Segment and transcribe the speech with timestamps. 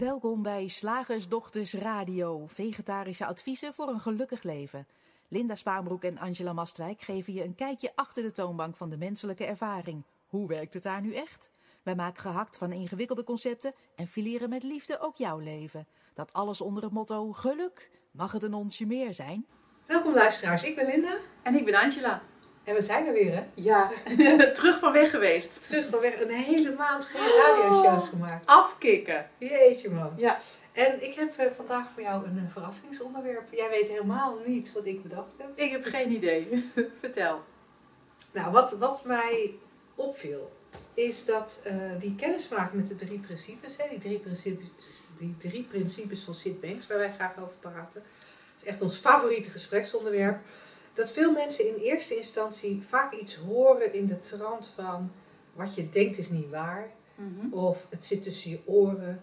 [0.00, 4.86] Welkom bij Slagersdochters Radio, vegetarische adviezen voor een gelukkig leven.
[5.28, 9.44] Linda Spaanbroek en Angela Mastwijk geven je een kijkje achter de toonbank van de menselijke
[9.44, 10.02] ervaring.
[10.26, 11.50] Hoe werkt het daar nu echt?
[11.82, 15.86] Wij maken gehakt van ingewikkelde concepten en fileren met liefde ook jouw leven.
[16.14, 17.90] Dat alles onder het motto geluk.
[18.10, 19.46] Mag het een onsje meer zijn?
[19.86, 22.22] Welkom luisteraars, ik ben Linda En ik ben Angela.
[22.64, 23.44] En we zijn er weer hè.
[23.54, 23.90] Ja,
[24.54, 25.62] terug van weg geweest.
[25.62, 28.46] Terug van weg, een hele maand geen radioshows gemaakt.
[28.46, 29.30] Afkicken.
[29.38, 30.12] Jeetje man.
[30.16, 30.38] Ja.
[30.72, 33.52] En ik heb eh, vandaag voor jou een verrassingsonderwerp.
[33.52, 35.48] Jij weet helemaal niet wat ik bedacht heb.
[35.54, 36.70] Ik heb geen idee.
[37.00, 37.40] Vertel.
[38.32, 39.54] Nou, wat, wat mij
[39.94, 40.52] opviel,
[40.94, 43.76] is dat eh, die kennis maakt met de drie principes.
[43.76, 44.68] Hè, die, drie principes
[45.16, 48.02] die drie principes van Sid Banks, waar wij graag over praten.
[48.52, 50.38] Het is echt ons favoriete gespreksonderwerp.
[50.92, 55.12] Dat veel mensen in eerste instantie vaak iets horen in de trant van...
[55.54, 56.90] wat je denkt is niet waar.
[57.52, 59.20] Of het zit tussen je oren.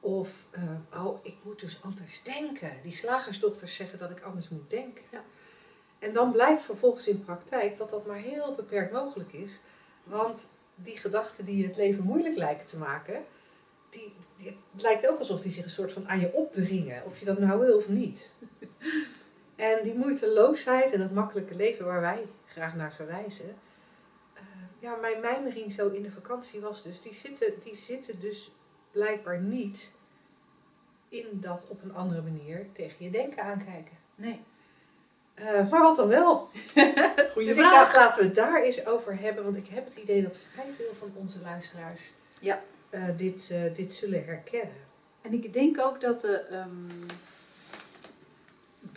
[0.00, 2.72] Of, eh, oh, ik moet dus anders denken.
[2.82, 5.02] Die slagersdochters zeggen dat ik anders moet denken.
[5.10, 5.24] Ja.
[5.98, 9.60] En dan blijkt vervolgens in praktijk dat dat maar heel beperkt mogelijk is.
[10.04, 13.24] Want die gedachten die het leven moeilijk lijken te maken,
[13.90, 17.04] die, die- het lijkt ook alsof die zich een soort van aan je opdringen.
[17.04, 18.30] Of je dat nou wil of niet.
[19.56, 23.54] En die moeiteloosheid en het makkelijke leven waar wij graag naar verwijzen.
[24.34, 24.42] eh,
[24.78, 28.50] ja, mijn mijmering zo in de vakantie was dus, die zitten, die zitten dus
[28.90, 29.90] blijkbaar niet
[31.08, 33.96] in dat op een andere manier tegen je denken aankijken.
[34.14, 34.40] Nee.
[35.34, 36.48] Eh, maar wat dan wel?
[37.32, 37.72] Goeie Dus ik vraag.
[37.72, 39.44] dacht, laten we het daar eens over hebben.
[39.44, 42.62] Want ik heb het idee dat vrij veel van onze luisteraars Ja.
[42.90, 44.76] eh, dit, dit zullen herkennen.
[45.22, 46.90] En ik denk ook dat de, ehm,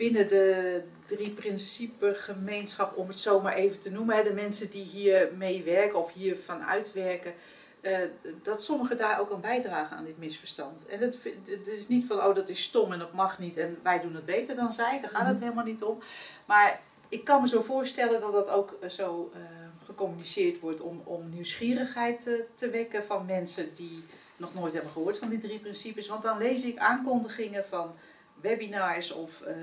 [0.00, 4.70] binnen de drie principe gemeenschap, om het zo maar even te noemen, hè, de mensen
[4.70, 7.34] die hier meewerken of hier vanuit werken,
[7.80, 7.98] eh,
[8.42, 10.86] dat sommigen daar ook aan bijdragen aan dit misverstand.
[10.86, 13.78] En het, het is niet van, oh dat is stom en dat mag niet en
[13.82, 15.42] wij doen het beter dan zij, daar gaat het Mhm.
[15.42, 15.98] helemaal niet om.
[16.46, 19.40] Maar ik kan me zo voorstellen dat dat ook eh, zo eh,
[19.84, 24.04] gecommuniceerd wordt om, om nieuwsgierigheid te, te wekken van mensen die
[24.36, 26.08] nog nooit hebben gehoord van die drie principes.
[26.08, 27.94] Want dan lees ik aankondigingen van
[28.40, 29.54] webinars of, eh,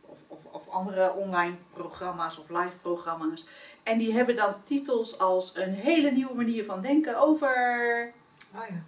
[0.00, 3.46] of, of, of andere online programma's of live programma's.
[3.82, 8.12] En die hebben dan titels als een hele nieuwe manier van denken over
[8.54, 8.82] Ah ja.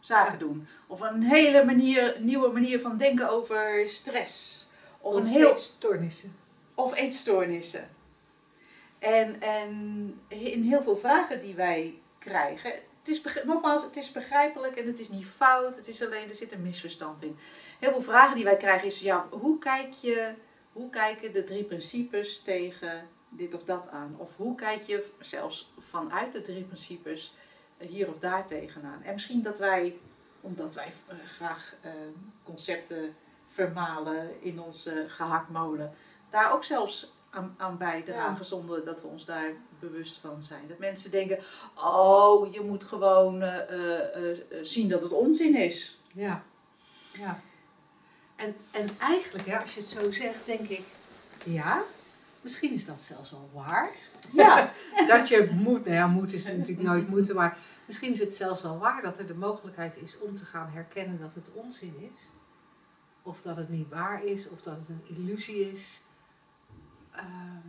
[0.00, 0.68] zaken doen.
[0.86, 4.66] Of een hele manier, nieuwe manier van denken over stress.
[5.00, 6.36] Of, een heel stoornissen.
[6.74, 7.88] of eetstoornissen.
[8.98, 14.76] En, en in heel veel vragen die wij krijgen, het is, nogmaals, het is begrijpelijk
[14.76, 17.38] en het is niet fout, het is alleen, er zit een misverstand in.
[17.78, 20.34] Heel veel vragen die wij krijgen is, ja, hoe, kijk je,
[20.72, 24.14] hoe kijken de drie principes tegen dit of dat aan?
[24.18, 27.34] Of hoe kijk je zelfs vanuit de drie principes
[27.78, 29.02] hier of daar tegenaan?
[29.02, 29.98] En misschien dat wij,
[30.40, 31.90] omdat wij eh, graag eh,
[32.44, 33.16] concepten
[33.48, 35.94] vermalen in onze gehaktmolen,
[36.30, 38.42] daar ook zelfs aan, aan bijdragen Ja.
[38.42, 40.68] zonder dat we ons daar bewust van zijn.
[40.68, 41.38] Dat mensen denken,
[41.74, 46.00] oh, je moet gewoon eh, eh, eh, zien dat het onzin is.
[46.12, 46.42] Ja.
[47.12, 47.40] ja.
[48.36, 50.82] En, en eigenlijk, ja, als je het zo zegt, denk ik,
[51.44, 51.82] ja,
[52.40, 53.90] misschien is dat zelfs wel waar.
[54.32, 54.72] Ja,
[55.08, 58.62] dat je moet, nou ja, moet is natuurlijk nooit moeten, maar misschien is het zelfs
[58.62, 62.20] wel waar dat er de mogelijkheid is om te gaan herkennen dat het onzin is.
[63.22, 66.00] Of dat het niet waar is, of dat het een illusie is.
[67.20, 67.68] Ehm,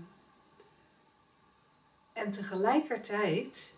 [2.13, 3.73] en tegelijkertijd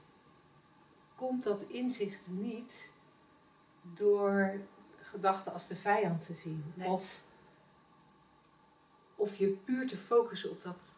[1.16, 2.92] komt dat inzicht niet
[3.82, 4.60] door
[5.02, 6.74] gedachten als de vijand te zien.
[6.74, 6.90] Nee.
[6.90, 7.24] Of,
[9.16, 10.96] of je puur te focussen op, dat,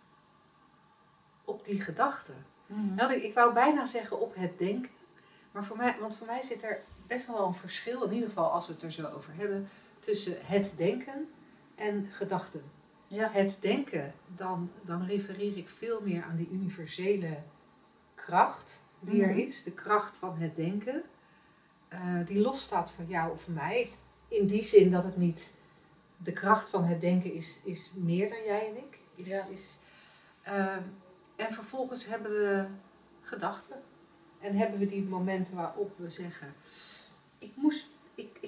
[1.46, 2.46] op die gedachten.
[2.68, 4.92] Nou, ik, ik wou bijna zeggen op het denken.
[5.52, 8.52] Maar voor mij, want voor mij zit er best wel een verschil, in ieder geval
[8.52, 9.70] als we het er zo over hebben,
[10.00, 11.30] tussen het denken
[11.76, 12.72] en gedachten.
[13.08, 13.30] Ja.
[13.32, 17.38] Het denken, dan, dan refereer ik veel meer aan die universele
[18.16, 19.38] kracht die er Mhm.
[19.40, 21.04] is, de kracht van het denken,
[21.88, 23.92] eh, die losstaat van jou of mij.
[24.28, 25.54] In die zin dat het niet
[26.18, 29.00] de kracht van het denken is, is meer dan jij en ik.
[29.16, 29.46] Is, Ja.
[29.52, 29.78] is,
[30.44, 30.82] ehm,
[31.36, 32.66] en vervolgens hebben we
[33.22, 33.82] gedachten.
[34.40, 36.54] En hebben we die momenten waarop we zeggen,
[37.40, 37.88] ik moest,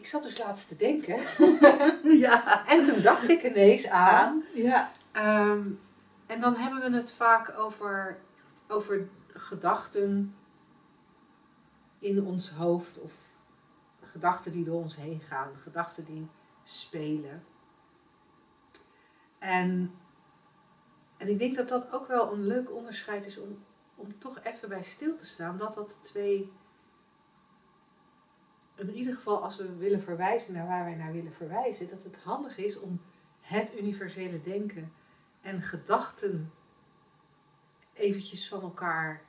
[0.08, 1.20] zat dus laatst te denken.
[2.26, 2.68] ja.
[2.68, 4.44] En toen dacht ik ineens aan.
[4.54, 4.92] Ja.
[5.12, 5.70] Ehm,
[6.26, 8.20] en dan hebben we het vaak over,
[8.68, 10.36] over gedachten
[12.00, 13.14] in ons hoofd of
[14.02, 16.28] gedachten die door ons heen gaan, gedachten die
[16.64, 17.44] spelen.
[19.40, 19.92] En,
[21.18, 23.64] en ik denk dat dat ook wel een leuk onderscheid is om,
[23.96, 26.52] om toch even bij stil te staan, dat dat twee
[28.78, 32.18] in ieder geval als we willen verwijzen naar waar wij naar willen verwijzen, dat het
[32.18, 33.02] handig is om
[33.42, 34.92] het universele denken
[35.42, 36.52] en gedachten
[37.94, 39.22] eventjes van elkaar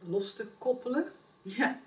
[0.00, 1.12] los te koppelen.
[1.42, 1.80] Ja.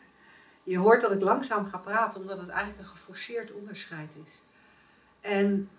[0.63, 4.42] Je hoort dat ik langzaam ga praten, omdat het eigenlijk een geforceerd onderscheid is.
[5.19, 5.69] En,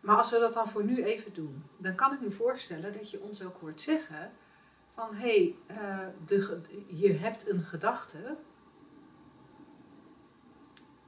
[0.00, 3.10] maar als we dat dan voor nu even doen, dan kan ik me voorstellen dat
[3.10, 4.32] je ons ook hoort zeggen
[4.94, 8.36] van hé, hey, uh, de, je hebt een gedachte.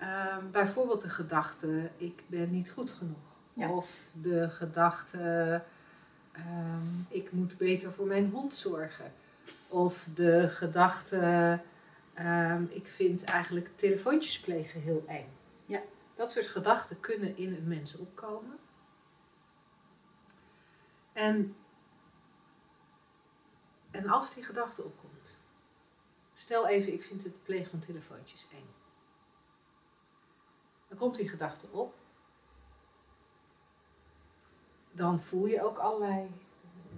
[0.00, 3.37] Uh, bijvoorbeeld de gedachte, ik ben niet goed genoeg.
[3.55, 3.70] Ja.
[3.70, 5.62] Of de gedachte,
[6.37, 6.76] uh,
[7.08, 9.12] ik moet beter voor mijn hond zorgen.
[9.69, 11.61] Of de gedachte,
[12.19, 15.29] um, ik vind eigenlijk telefoontjes plegen heel eng.
[15.67, 15.81] Ja.
[16.14, 18.58] Dat soort gedachten kunnen in een mens opkomen.
[21.12, 21.56] En,
[23.91, 25.37] en als die gedachte opkomt,
[26.35, 28.79] stel even, ik vind het plegen van telefoontjes eng.
[30.90, 31.94] Dan komt die gedachte op.
[34.92, 36.31] Dan voel je ook allerlei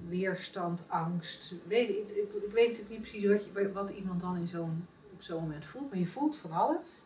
[0.08, 1.54] weerstand, angst.
[1.66, 4.86] Weet, ik, ik, ik weet natuurlijk niet precies wat, je, wat iemand dan in zo'n,
[5.12, 7.02] op zo'n moment voelt, maar je voelt van alles.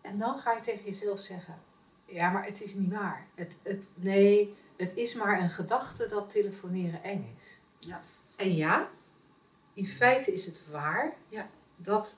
[0.00, 1.58] En dan ga je tegen jezelf zeggen:
[2.04, 3.26] Ja, maar het is niet waar.
[3.34, 7.60] Het, het, nee, het is maar een gedachte dat telefoneren eng is.
[7.78, 8.02] Ja.
[8.36, 8.90] En ja,
[9.74, 11.48] in feite is het waar Ja.
[11.76, 12.16] dat,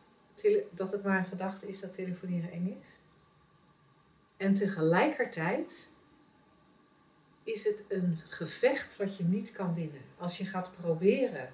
[0.71, 2.89] dat het maar een gedachte is dat telefoneren eng is.
[4.37, 5.91] En tegelijkertijd
[7.43, 10.03] is het een gevecht wat je niet kan winnen.
[10.17, 11.53] Als je gaat proberen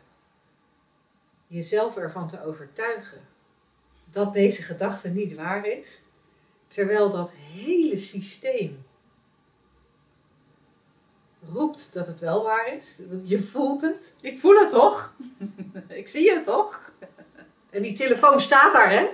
[1.47, 3.21] jezelf ervan te overtuigen
[4.11, 6.03] dat deze gedachte niet waar is,
[6.67, 8.85] terwijl dat hele systeem
[11.53, 12.99] roept dat het wel waar is.
[13.23, 14.15] Je voelt het.
[14.21, 15.15] Ik voel het toch?
[15.89, 16.93] ik zie het toch?
[17.75, 19.09] En die telefoon staat daar, hè?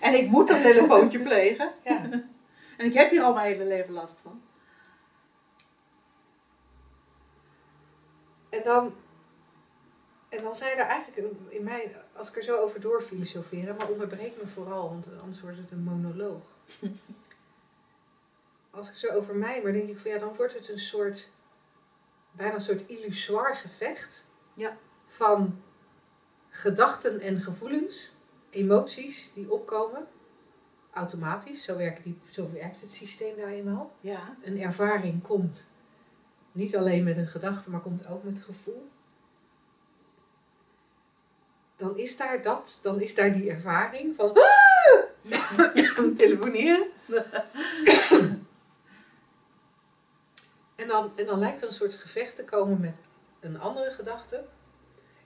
[0.00, 1.72] En ik moet dat telefoontje plegen.
[1.84, 2.08] Ja.
[2.76, 4.42] En ik heb hier al mijn hele leven last van.
[8.48, 8.94] En dan,
[10.28, 13.88] en dan zijn er eigenlijk in mij, als ik er zo over door filosoferen, maar
[13.88, 16.42] onderbreek me vooral, want anders wordt het een monoloog.
[18.70, 21.28] Als ik zo over mij, maar denk ik van ja, dan wordt het een soort,
[22.30, 24.24] bijna een soort illusoir gevecht
[24.54, 24.76] Ja.
[25.06, 25.62] van
[26.54, 28.12] gedachten en gevoelens,
[28.50, 30.06] emoties die opkomen,
[30.92, 34.36] automatisch, zo werkt, die, zo werkt het systeem nou eenmaal Ja.
[34.42, 35.66] een ervaring komt
[36.52, 38.88] niet alleen met een gedachte, maar komt ook met gevoel.
[41.76, 44.32] Dan is daar dat, dan is daar die ervaring van
[46.16, 46.86] telefoneren.
[50.76, 53.00] en, dan, en dan lijkt er een soort gevecht te komen met
[53.40, 54.44] een andere gedachte.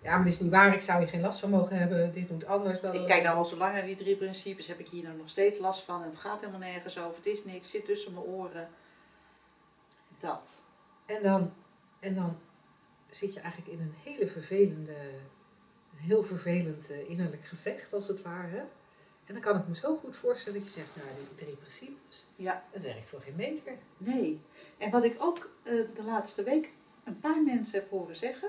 [0.02, 2.30] Ja, maar dit is niet waar, ik zou hier geen last van mogen hebben, dit
[2.30, 2.80] moet anders.
[2.80, 4.66] bla, Ik kijk nou al zo lang naar die drie principes.
[4.66, 6.02] Heb ik hier nou nog steeds last van.
[6.02, 7.16] En het gaat helemaal nergens over.
[7.16, 7.70] Het is niks.
[7.70, 8.68] Zit tussen mijn oren.
[10.18, 10.64] Dat.
[11.06, 11.52] En dan,
[12.00, 12.38] en dan
[13.10, 14.92] zit je eigenlijk in een hele vervelende,
[15.92, 18.64] een heel vervelend eh, innerlijk gevecht, als het ware.
[19.24, 22.26] En dan kan ik me zo goed voorstellen dat je zegt, nou, die drie principes,
[22.36, 22.64] Ja.
[22.70, 23.72] het werkt voor geen meter.
[23.98, 24.40] Nee.
[24.78, 26.72] En wat ik ook eh, de laatste week
[27.04, 28.48] een paar mensen heb horen zeggen.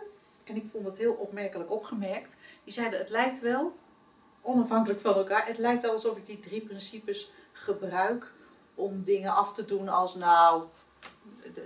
[0.49, 2.35] En ik vond het heel opmerkelijk opgemerkt.
[2.63, 3.75] Die zeiden het lijkt wel,
[4.41, 5.47] onafhankelijk van elkaar.
[5.47, 8.31] Het lijkt wel alsof ik die drie principes gebruik
[8.75, 10.63] om dingen af te doen als nou,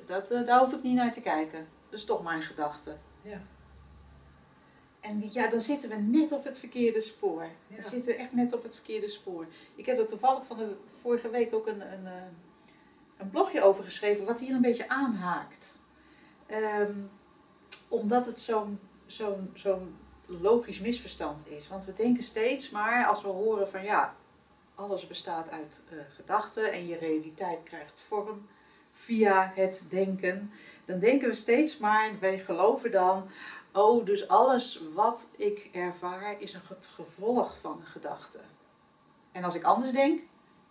[0.06, 1.68] dat, eh, daar hoef ik niet naar te kijken.
[1.90, 2.98] Dat is toch mijn gedachte.
[3.22, 3.42] Ja.
[5.00, 7.44] En die- ja, dan zitten we net op het verkeerde spoor.
[7.44, 7.76] Ja.
[7.76, 9.46] Dan zitten we echt net op het verkeerde spoor.
[9.76, 12.22] Ik heb er toevallig van de vorige week ook een, een, eh,
[13.18, 15.80] een blogje over geschreven, wat hier een beetje aanhaakt.
[16.46, 16.94] Ehm,
[17.94, 19.96] omdat het zo'n zo'n zo'n
[20.26, 21.68] logisch misverstand is.
[21.68, 24.16] Want we denken steeds maar, als we horen van ja,
[24.76, 28.48] alles bestaat uit eh, gedachten en je realiteit krijgt vorm
[28.94, 30.52] via het denken,
[30.86, 33.28] dan denken we steeds maar, wij geloven dan,
[33.74, 36.62] oh, dus alles wat ik ervaar is een
[36.96, 38.40] gevolg van een gedachte.
[39.32, 40.22] En als ik anders denk,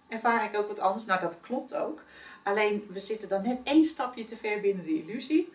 [0.08, 1.04] ervaar ik ook wat anders.
[1.04, 2.02] Nou, dat klopt ook.
[2.42, 5.52] Alleen we zitten dan net één stapje te ver binnen de illusie.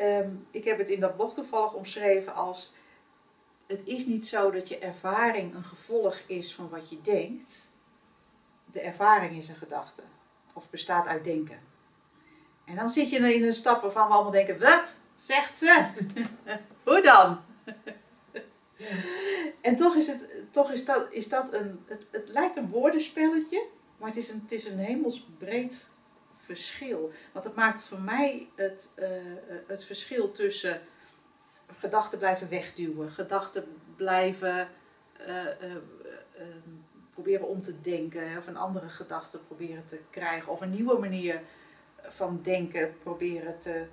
[0.00, 2.72] Ehm, ik heb het in dat blog toevallig omschreven als:
[3.66, 7.68] het is niet zo dat je ervaring een gevolg is van wat je denkt.
[8.64, 10.02] De ervaring is een gedachte
[10.54, 11.58] of bestaat uit denken.
[12.64, 15.86] En dan zit je in een stap waarvan we allemaal denken: wat zegt ze?
[16.84, 17.40] Hoe dan?
[19.60, 21.84] En toch is, het, toch is dat, is dat een.
[21.86, 23.66] Het, het lijkt een woordenspelletje,
[23.96, 25.88] maar het is een, het is een hemelsbreed
[26.54, 27.10] verschil.
[27.32, 29.08] Want het maakt voor mij het, eh,
[29.66, 30.80] het verschil tussen
[31.78, 33.64] gedachten blijven wegduwen, gedachten
[33.96, 34.68] blijven
[35.16, 35.76] eh, eh,
[37.10, 41.42] proberen om te denken of een andere gedachte proberen te krijgen of een nieuwe manier
[42.02, 43.86] van denken proberen te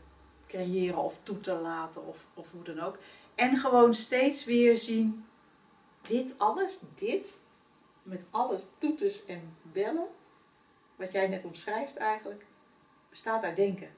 [0.48, 2.98] creëren of toe te laten of, of hoe dan ook.
[3.36, 5.26] En gewoon steeds weer zien,
[6.02, 7.40] dit alles, dit,
[8.04, 10.08] met alles toeters en bellen,
[10.98, 12.46] wat jij net omschrijft eigenlijk,
[13.10, 13.90] bestaat uit denken.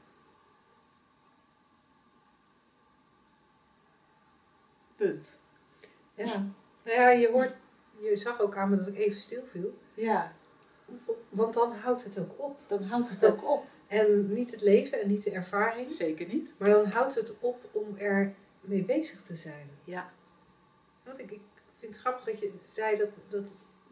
[4.95, 5.37] Punt.
[6.13, 6.25] Ja.
[6.83, 7.55] Nou ja, je hoort,
[7.99, 9.77] je zag ook aan me dat ik even stil viel.
[9.93, 10.33] Ja,
[11.29, 12.57] Want dan houdt het ook op.
[12.67, 13.65] dan houdt het ook op.
[13.87, 16.55] En niet het leven en niet de ervaring, Zeker niet.
[16.57, 19.69] maar dan houdt het op om er mee bezig te zijn.
[19.83, 20.11] Ja.
[21.03, 21.41] Want ik, ik
[21.77, 23.43] vind het grappig dat je zei dat, dat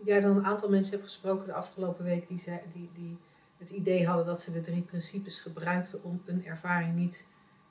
[0.03, 3.17] jij dan een aantal mensen hebt gesproken de afgelopen week die, zei, die, die
[3.57, 7.25] het idee hadden dat ze de drie principes gebruikten om een ervaring niet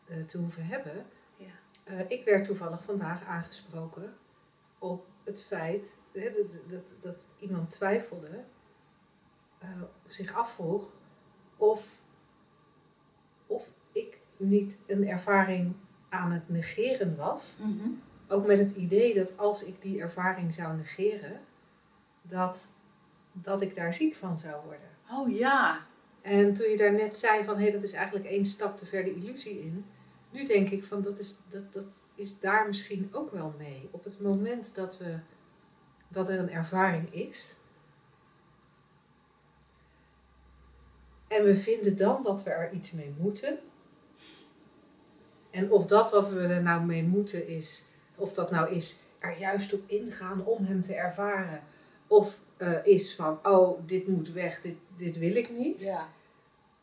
[0.07, 1.07] eh, te hoeven hebben.
[1.37, 1.47] Ja.
[1.85, 4.17] Eh, ik werd toevallig vandaag aangesproken
[4.79, 8.45] op het feit hè, dat, dat, dat iemand twijfelde,
[9.59, 9.69] eh,
[10.07, 10.95] zich afvroeg
[11.57, 12.01] of,
[13.47, 15.75] of ik niet een ervaring
[16.09, 17.57] aan het negeren was.
[17.61, 17.89] Mhm.
[18.29, 21.41] Ook met het idee dat als ik die ervaring zou negeren,
[22.27, 22.69] dat,
[23.33, 24.89] dat ik daar ziek van zou worden.
[25.11, 25.87] Oh ja.
[26.23, 29.15] En toen je daarnet zei van hé, dat is eigenlijk één stap te ver de
[29.15, 29.85] illusie in.
[30.31, 33.89] Nu denk ik van dat is, dat, dat is daar misschien ook wel mee.
[33.91, 35.19] Op het moment dat, we,
[36.09, 37.57] dat er een ervaring is.
[41.29, 43.59] En we vinden dan dat we er iets mee moeten.
[45.51, 47.85] En of dat wat we er nou mee moeten is,
[48.17, 51.63] of dat nou is er juist op ingaan om hem te ervaren.
[52.07, 55.81] Of eh, is van, oh, dit moet weg, dit, dit wil ik niet.
[55.81, 56.09] Ja.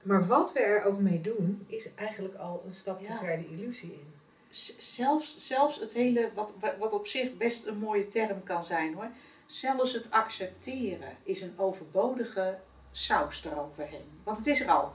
[0.04, 3.18] Maar wat we er ook mee doen, is eigenlijk al een stap te Ja.
[3.18, 4.14] ver de illusie in.
[4.50, 8.94] Z- Zelfs, zelfs het hele, wat, wat op zich best een mooie term kan zijn
[8.94, 9.10] hoor.
[9.46, 12.60] Zelfs het accepteren is een overbodige
[12.92, 14.10] saus eroverheen.
[14.24, 14.94] Want het is er al.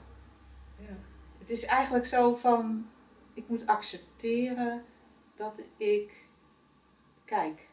[0.77, 0.95] Ja.
[1.39, 2.89] Het is eigenlijk zo van,
[3.33, 4.83] ik moet accepteren
[5.35, 6.25] dat ik
[7.25, 7.67] kijk.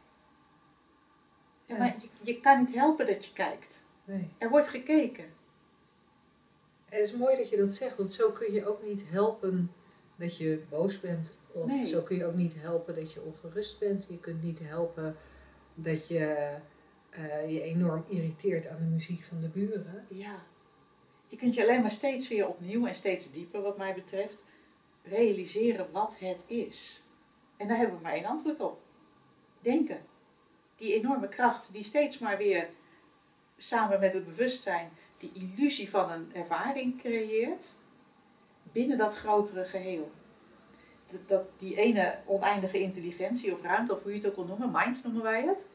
[1.66, 3.82] Ja, maar je, je kan niet helpen dat je kijkt.
[4.04, 4.28] Nee.
[4.38, 5.24] Er wordt gekeken.
[6.88, 9.72] En het is mooi dat je dat zegt, want zo kun je ook niet helpen
[10.16, 11.32] dat je boos bent.
[11.52, 11.86] Of Nee.
[11.86, 14.06] zo kun je ook niet helpen dat je ongerust bent.
[14.08, 15.16] Je kunt niet helpen
[15.74, 16.54] dat je
[17.10, 20.06] eh, je enorm irriteert aan de muziek van de buren.
[20.08, 20.42] Ja.
[21.26, 24.42] Je kunt je alleen maar steeds weer opnieuw en steeds dieper, wat mij betreft,
[25.02, 27.02] realiseren wat het is.
[27.56, 28.80] En daar hebben we maar één antwoord op.
[29.60, 29.98] Denken.
[30.76, 32.68] Die enorme kracht die steeds maar weer
[33.56, 37.74] samen met het bewustzijn die illusie van een ervaring creëert
[38.72, 40.12] binnen dat grotere geheel.
[41.06, 44.70] Dat, dat, die ene oneindige intelligentie of ruimte, of hoe je het ook wil noemen,
[44.72, 45.66] mind noemen wij het,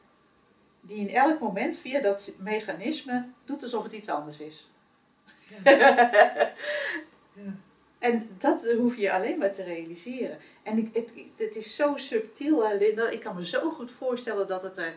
[0.80, 4.70] die in elk moment via dat mechanisme doet alsof het iets anders is.
[5.64, 6.52] Ja.
[8.02, 10.38] En dat hoef je alleen maar te realiseren.
[10.62, 12.70] En ik, het, het is zo subtiel.
[13.10, 14.94] Ik kan me zo goed voorstellen dat het er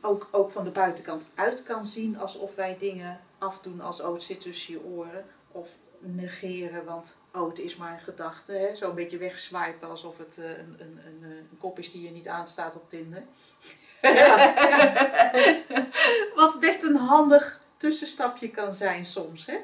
[0.00, 2.18] ook, ook van de buitenkant uit kan zien.
[2.18, 5.24] Alsof wij dingen afdoen als, het zit tussen je oren.
[5.52, 8.52] Of negeren, want, het is maar een gedachte.
[8.52, 8.74] Hè?
[8.74, 12.10] Zo een beetje wegswipen alsof het eh, een, een, een, een kop is die je
[12.10, 13.22] niet aanstaat op Tinder.
[16.34, 19.58] Wat best een handig tussenstapje kan zijn soms, hè?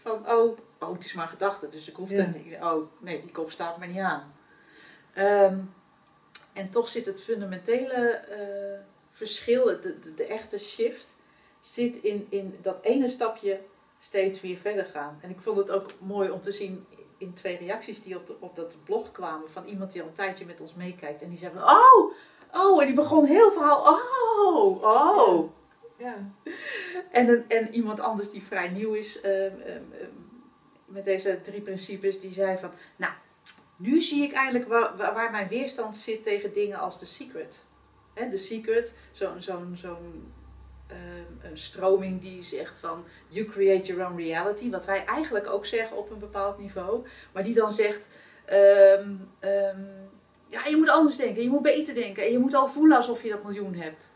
[0.00, 2.18] Van, oh, oh het is maar gedachte, dus ik hoef Ja.
[2.18, 2.54] er niet...
[2.62, 4.34] Oh, nee, die kop staat me niet aan.
[5.14, 5.58] Ehm,
[6.52, 8.80] en toch zit het fundamentele eh,
[9.10, 11.16] verschil, de, de, de echte shift,
[11.58, 13.60] zit in, in dat ene stapje
[13.98, 15.18] steeds weer verder gaan.
[15.22, 16.86] En ik vond het ook mooi om te zien
[17.18, 20.14] in twee reacties die op, de, op dat blog kwamen van iemand die al een
[20.14, 21.22] tijdje met ons meekijkt.
[21.22, 22.12] En die zei van, oh,
[22.52, 25.50] oh, en die begon heel verhaal, oh, oh.
[26.00, 26.16] Ja.
[27.10, 30.10] En, en iemand anders die vrij nieuw is ehm, ehm, ehm,
[30.84, 33.12] met deze drie principes, die zei van, nou,
[33.76, 37.64] nu zie ik eigenlijk waar, waar mijn weerstand zit tegen dingen als The Secret.
[38.14, 39.76] Hè, The Secret, zo'n
[41.52, 46.10] stroming die zegt van, you create your own reality, wat wij eigenlijk ook zeggen op
[46.10, 48.08] een bepaald niveau, maar die dan zegt,
[50.48, 53.22] ja, je moet anders denken, je moet beter denken en je moet al voelen alsof
[53.22, 54.10] je dat miljoen hebt.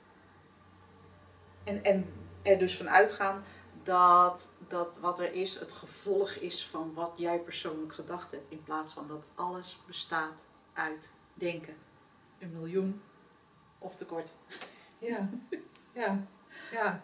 [1.64, 2.06] En, en
[2.42, 3.42] er dus van uitgaan
[3.82, 8.50] dat, dat wat er is het gevolg is van wat jij persoonlijk gedacht hebt.
[8.50, 11.74] In plaats van dat alles bestaat uit denken.
[12.38, 13.02] Een miljoen
[13.78, 14.34] of tekort.
[14.98, 15.28] Ja,
[15.92, 16.26] ja,
[16.72, 17.02] ja.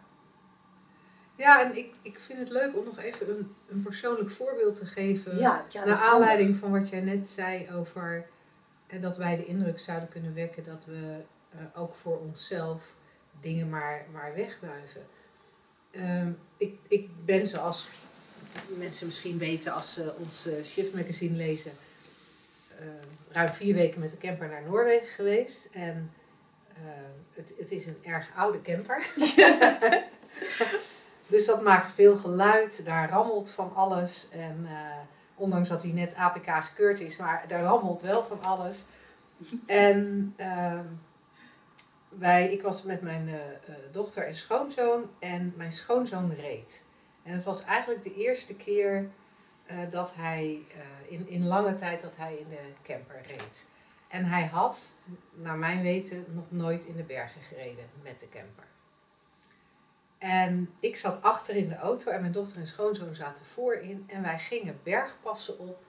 [1.37, 4.87] Ja, en ik, ik vind het leuk om nog even een, een persoonlijk voorbeeld te
[4.87, 5.38] geven.
[5.38, 8.26] Ja, ja dat Naar aanleiding van wat jij net zei over
[8.87, 12.97] eh, dat wij de indruk zouden kunnen wekken dat we eh, ook voor onszelf
[13.41, 14.33] dingen maar, maar.
[15.91, 17.89] Ehm, ik, ik ben zoals
[18.67, 21.73] mensen misschien weten als ze ons uh, Shift Magazine lezen,
[22.81, 22.87] uh,
[23.29, 25.69] ruim vier weken met de camper naar Noorwegen geweest.
[25.73, 26.13] En
[26.73, 26.85] uh,
[27.35, 29.07] het, het is een erg oude camper.
[31.33, 34.27] dus dat maakt veel geluid, daar rammelt van alles.
[34.31, 34.67] En
[35.35, 38.85] ondanks dat hij net APK gekeurd is, maar daar rammelt wel van alles.
[39.67, 40.85] En ehm,
[42.19, 43.31] wij, ik was met mijn
[43.90, 46.85] dochter en schoonzoon en mijn schoonzoon reed.
[47.23, 49.11] En het was eigenlijk de eerste keer
[49.71, 50.62] uh, dat hij,
[51.09, 53.67] in, in lange tijd dat hij in de camper reed.
[54.09, 54.93] En hij had,
[55.31, 58.64] naar mijn weten, nog nooit in de bergen gereden met de camper.
[60.19, 64.05] En ik zat achter in de auto en mijn dochter en schoonzoon zaten voorin.
[64.07, 65.83] En wij gingen bergpassen op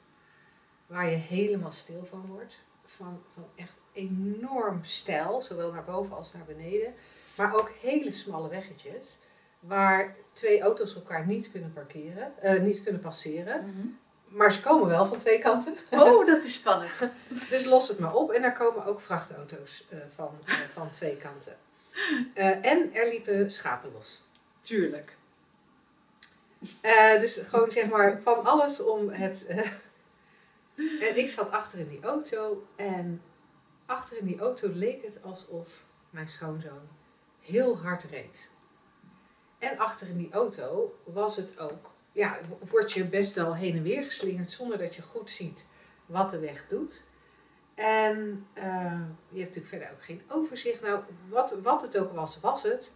[0.87, 2.63] waar je helemaal stil van wordt.
[2.85, 6.93] Van, van echt enorm stijl, zowel naar boven als naar beneden.
[7.35, 9.19] Maar ook hele smalle weggetjes
[9.59, 13.61] waar twee auto's elkaar niet kunnen parkeren, uh, niet kunnen passeren.
[13.65, 13.87] Mhm.
[14.27, 15.75] Maar ze komen wel van twee kanten.
[15.89, 16.91] Oh, dat is spannend.
[17.49, 18.31] dus los het maar op.
[18.31, 21.57] En daar komen ook vrachtauto's uh, van, uh, van twee kanten.
[22.61, 24.23] en er liepen schapen los.
[24.61, 25.17] Tuurlijk.
[27.19, 29.45] dus gewoon zeg maar van alles om het.
[31.09, 32.67] en ik zat achter in die auto.
[32.75, 33.21] En
[33.91, 36.87] achter in die auto leek het alsof mijn schoonzoon
[37.39, 38.49] heel hard reed.
[39.59, 43.83] En achter in die auto was het ook, ja, word je best wel heen en
[43.83, 45.65] weer geslingerd zonder dat je goed ziet
[46.05, 47.03] wat de weg doet.
[47.75, 48.63] En uh,
[49.29, 50.81] je hebt natuurlijk verder ook geen overzicht.
[50.81, 52.91] Nou, wat, wat het ook was, was het.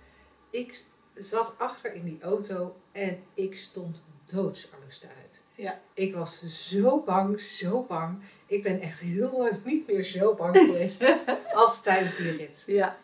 [0.49, 0.83] Ik
[1.13, 5.43] zat achter in die auto en ik stond doodsangst uit.
[5.53, 5.81] Ja.
[5.93, 8.23] Ik was zo bang, zo bang.
[8.45, 11.03] Ik ben echt heel lang niet meer zo bang geweest
[11.53, 12.63] als tijdens die rit.
[12.67, 12.97] Ja.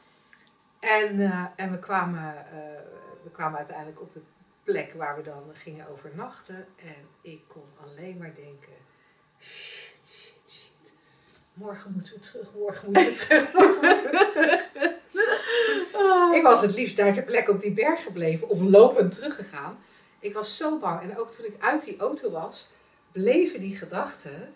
[0.79, 2.59] En, uh, en we kwamen uh,
[3.23, 4.21] we kwamen uiteindelijk op de
[4.63, 6.67] plek waar we dan gingen overnachten.
[6.75, 8.73] En ik kon alleen maar denken:
[9.39, 10.91] shit, shit, shit.
[11.53, 14.69] Morgen moeten we terug, morgen moeten we terug, morgen moeten we terug.
[15.93, 16.35] Oh.
[16.35, 19.79] Ik was het liefst daar ter plekke op die berg gebleven of lopend teruggegaan.
[20.19, 21.01] Ik was zo bang.
[21.01, 22.69] En ook toen ik uit die auto was,
[23.11, 24.53] bleven die gedachten,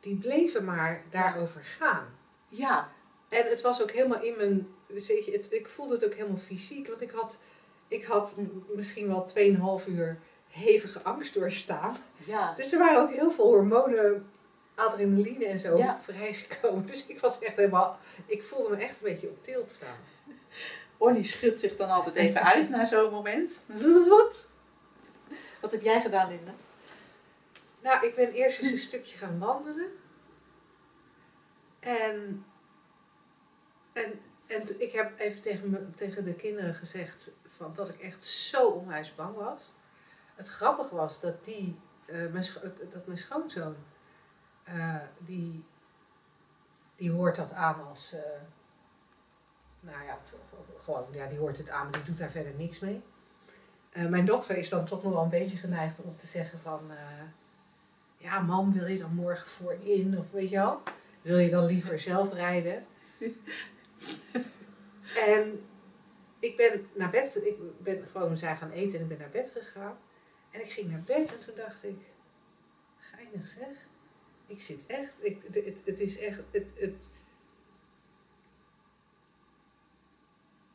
[0.00, 2.06] die bleven maar daarover gaan.
[2.48, 2.92] Ja.
[3.28, 6.88] En het was ook helemaal in mijn, je, het, ik voelde het ook helemaal fysiek,
[6.88, 7.38] want ik had
[7.88, 8.34] ik had
[8.74, 9.28] misschien wel
[9.82, 11.96] 2,5 uur hevige angst doorstaan.
[12.24, 12.52] Ja.
[12.54, 14.30] Dus er waren ook heel veel hormonen,
[14.74, 16.86] adrenaline en zo vrijgekomen.
[16.86, 19.96] Dus ik was echt helemaal, ik voelde me echt een beetje op tilt staan.
[20.96, 23.60] Ornie schudt zich dan altijd even uit na zo'n moment.
[25.60, 26.54] Wat heb jij gedaan, Linda?
[27.82, 29.90] Nou, ik ben eerst eens een stukje gaan wandelen.
[31.80, 32.44] En,
[33.92, 38.24] en, en ik heb even tegen, me, tegen de kinderen gezegd: van dat ik echt
[38.24, 39.74] zo onwijs bang was.
[40.34, 42.44] Het grappige was dat, die, uh, mijn,
[42.90, 43.76] dat mijn schoonzoon,
[44.68, 45.64] uh, die,
[46.96, 48.20] die hoort dat aan als, uh,
[49.80, 50.18] nou ja,
[50.76, 53.02] gewoon, ja, die hoort het aan, maar die doet daar verder niks mee.
[53.92, 56.90] mijn dochter is dan toch nog wel een beetje geneigd om te zeggen van,
[58.18, 60.18] ja mam, wil je dan morgen voorin?
[60.18, 60.82] Of weet je wel,
[61.22, 62.86] wil je dan liever zelf rijden?
[65.32, 65.60] en
[66.38, 69.50] ik ben naar bed, ik ben gewoon zij gaan eten en ik ben naar bed
[69.50, 69.98] gegaan.
[70.50, 72.00] En ik ging naar bed en toen dacht ik,
[72.98, 73.86] geinig zeg.
[74.46, 77.10] Ik zit echt, ik, het, het is echt, het, het,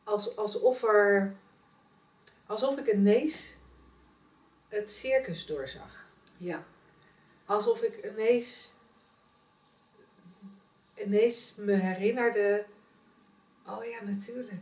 [0.03, 1.35] als, alsof er,
[2.45, 3.57] alsof ik ineens
[4.67, 6.07] het circus doorzag.
[6.37, 6.65] Ja.
[7.45, 8.73] Alsof ik ineens,
[10.95, 12.65] ineens me herinnerde,
[13.67, 14.61] oh ja, natuurlijk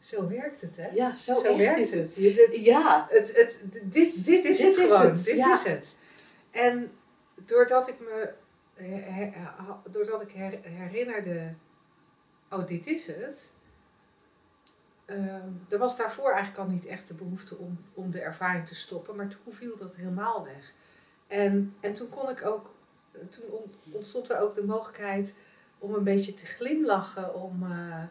[0.00, 0.88] zo werkt het, hè?
[0.88, 2.16] Ja, zo, zo werkt het.
[2.16, 2.56] het.
[2.56, 3.06] ja.
[3.10, 5.12] Het, het, dit, dit, dit is het gewoon.
[5.12, 5.96] Dit is het.
[6.50, 6.92] En
[7.34, 8.34] doordat ik me
[9.90, 10.30] doordat ik
[10.62, 11.54] herinnerde,
[12.50, 13.52] oh, dit is het.
[15.06, 15.34] Uh,
[15.68, 19.16] er was daarvoor eigenlijk al niet echt de behoefte om, om de ervaring te stoppen,
[19.16, 20.72] maar toen viel dat helemaal weg.
[21.32, 22.74] En, en toen kon ik ook,
[23.12, 23.44] toen
[23.92, 25.34] ontstond er ook de mogelijkheid
[25.78, 27.62] om een beetje te glimlachen, om.
[27.62, 28.04] Uh,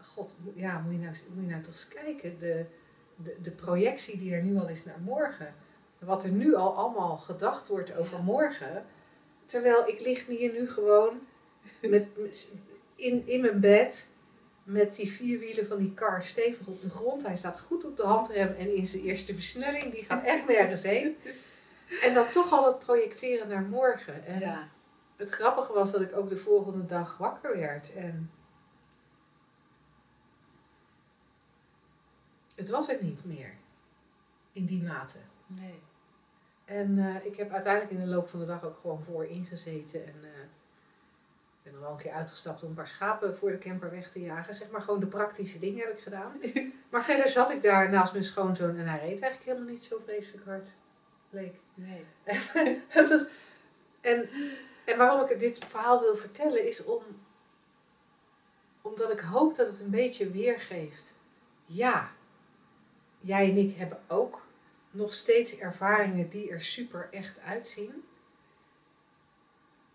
[0.00, 2.64] god, ja, moet je nou, moet je nou toch eens kijken, de,
[3.16, 5.54] de, de projectie die er nu al is naar morgen.
[5.98, 8.84] Wat er nu al allemaal gedacht wordt over morgen.
[9.44, 11.20] Terwijl ik lig hier nu gewoon
[11.80, 12.06] met,
[12.94, 14.06] in, in mijn bed
[14.62, 17.26] met die vier wielen van die car stevig op de grond.
[17.26, 19.92] Hij staat goed op de handrem en in zijn eerste versnelling.
[19.92, 21.16] Die gaat echt nergens heen.
[22.02, 24.24] En dan toch al het projecteren naar morgen.
[24.24, 24.68] En ja.
[25.16, 27.92] het grappige was dat ik ook de volgende dag wakker werd.
[27.92, 28.30] En
[32.54, 33.56] het was het niet meer.
[34.52, 35.18] In die mate.
[35.46, 35.82] Nee.
[36.64, 40.06] En eh, ik heb uiteindelijk in de loop van de dag ook gewoon voor ingezeten.
[40.06, 40.40] En eh,
[41.58, 44.10] ik ben er wel een keer uitgestapt om een paar schapen voor de camper weg
[44.10, 44.54] te jagen.
[44.54, 46.32] Zeg maar gewoon de praktische dingen heb ik gedaan.
[46.90, 50.00] maar verder zat ik daar naast mijn schoonzoon en hij reed eigenlijk helemaal niet zo
[50.04, 50.74] vreselijk hard.
[51.30, 51.54] Bleek.
[51.74, 52.04] Nee.
[52.94, 53.28] Dat-
[54.00, 54.28] en,
[54.84, 57.02] en waarom ik dit verhaal wil vertellen is om,
[58.82, 61.14] omdat ik hoop dat het een beetje weergeeft.
[61.66, 62.12] Ja,
[63.20, 64.46] jij en ik hebben ook
[64.90, 68.04] nog steeds ervaringen die er super echt uitzien.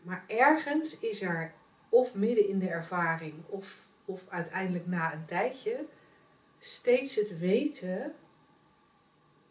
[0.02, 1.54] Maar ergens is er,
[1.90, 5.86] of midden in de ervaring, of, of uiteindelijk na een tijdje,
[6.60, 8.16] steeds het weten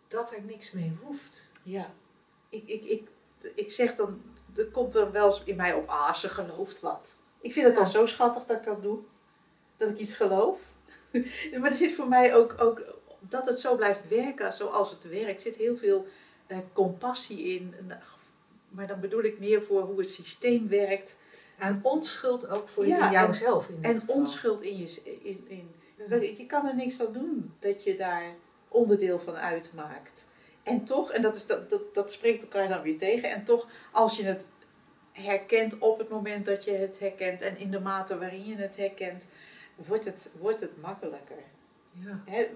[0.09, 1.51] dat er niks mee hoeft.
[1.63, 1.91] Ja.
[2.49, 3.09] Ik, ik, ik,
[3.55, 4.23] ik zeg dan,
[4.57, 7.17] er komt er wel eens in mij op, ah, ze gelooft wat.
[7.41, 7.81] Ik vind het Ja.
[7.83, 8.99] dan zo schattig dat ik dat doe.
[9.77, 10.61] Dat ik iets geloof.
[11.61, 12.83] maar er zit voor mij ook, ook,
[13.21, 16.07] dat het zo blijft werken zoals het werkt, zit heel veel
[16.47, 17.75] eh, compassie in.
[18.69, 21.17] Maar dan bedoel ik meer voor hoe het systeem werkt.
[21.59, 23.69] En onschuld ook voor Ja, jouzelf.
[23.69, 24.15] In En geval.
[24.15, 25.01] onschuld in je.
[25.23, 25.71] In, in.
[26.37, 28.35] Je kan er niks aan doen dat je daar
[28.69, 30.27] onderdeel van uitmaakt.
[30.63, 33.31] En toch, en dat, is, dat, dat, dat spreekt elkaar dan weer tegen.
[33.31, 34.49] En toch, als je het
[35.13, 38.77] herkent op het moment dat je het herkent en in de mate waarin je het
[38.77, 39.27] herkent,
[39.75, 41.43] wordt het, wordt het makkelijker.
[41.93, 42.47] Ja.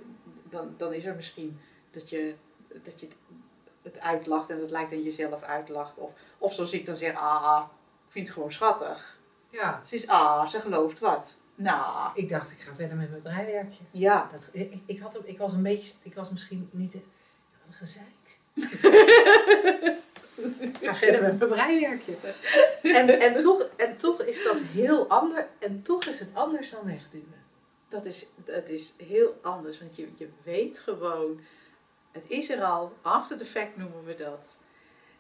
[0.50, 2.34] Dan, dan is er misschien dat je,
[2.82, 3.16] dat je het,
[3.82, 5.98] het uitlacht en het lijkt aan jezelf uitlacht.
[5.98, 7.64] Of, of zoals ik dan zeg, ah,
[8.06, 9.18] ik vind het gewoon schattig.
[9.50, 11.36] ja, Ze is, ah, ze gelooft wat.
[11.54, 13.84] Nou, ik dacht ik ga verder met mijn breiwerkje.
[13.90, 14.28] ja.
[14.32, 16.96] Dat, ik, ik, had, ik was een beetje, ik was misschien niet,
[17.76, 18.38] gezeik.
[20.70, 22.16] ik ga verder met mijn breiwerkje.
[22.82, 26.84] En, en, toch, en toch is dat heel anders, en toch is het anders dan
[26.84, 27.44] wegduwen.
[27.88, 31.40] Dat is, dat is heel anders, want je, je weet gewoon,
[32.12, 34.58] het is er al, after the fact noemen we dat.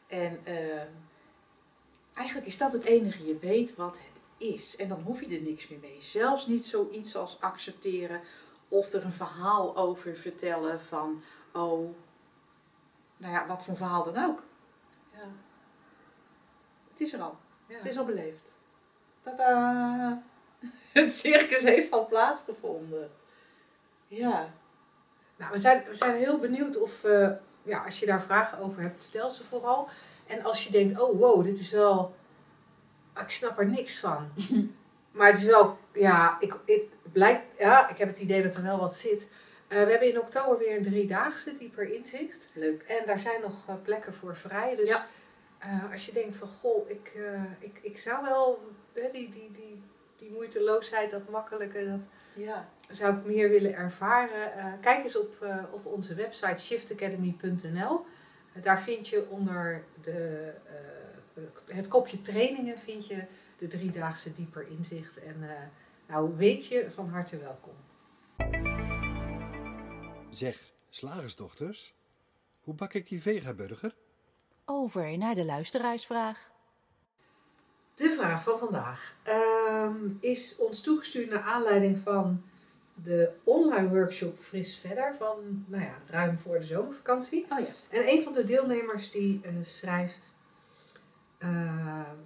[0.06, 0.88] En ehm,
[2.14, 4.20] eigenlijk is dat het enige, je weet wat het
[4.52, 4.76] is.
[4.76, 5.96] En dan hoef je er niks meer mee.
[5.98, 8.20] Zelfs niet zoiets als accepteren
[8.68, 11.94] of er een verhaal over vertellen van, oh,
[13.16, 14.42] nou ja, wat voor verhaal dan ook.
[15.12, 15.28] Ja,
[16.90, 17.76] Het is er al, ja.
[17.76, 18.52] het is al beleefd.
[19.20, 20.22] Tada!
[20.92, 23.10] Het circus heeft al plaatsgevonden.
[24.08, 24.48] Ja.
[25.36, 27.30] Nou, we zijn, we zijn heel benieuwd of, eh,
[27.62, 29.88] ja, als je daar vragen over hebt, stel ze vooral.
[30.26, 32.14] En als je denkt, oh wow, dit is wel,
[33.20, 34.28] ik snap er niks van.
[35.16, 38.62] maar het is wel, ja, ik, ik, blijkt, ja, ik heb het idee dat er
[38.62, 39.30] wel wat zit.
[39.68, 42.48] Eh, we hebben in oktober weer een driedaagse dieper inzicht.
[42.52, 42.82] Leuk.
[42.82, 44.76] En daar zijn nog eh, plekken voor vrij.
[44.76, 45.06] Dus Ja.
[45.58, 47.12] eh, als je denkt van, goh, ik,
[47.58, 49.82] ik, ik zou wel hè, die, die, die,
[50.16, 52.68] die moeiteloosheid, dat makkelijke, dat Ja.
[52.90, 54.80] zou ik meer willen ervaren.
[54.80, 58.04] Kijk eens op, op onze website shiftacademy.nl.
[58.60, 60.50] Daar vind je onder de,
[61.66, 63.22] het kopje trainingen vind je
[63.56, 65.18] de driedaagse dieper inzicht.
[65.22, 65.46] En
[66.06, 67.74] nou weet je van harte welkom.
[70.36, 71.94] Zeg, slagersdochters,
[72.60, 73.94] hoe bak ik die vegaburger?
[74.64, 76.50] Over naar de luisteraarsvraag.
[77.94, 82.42] De vraag van vandaag ehm, is ons toegestuurd naar aanleiding van
[82.94, 87.46] de online workshop Fris Verder van nou ja, ruim voor de zomervakantie.
[87.50, 87.66] Oh ja.
[87.88, 90.32] En een van de deelnemers die eh, schrijft,
[91.38, 91.48] eh,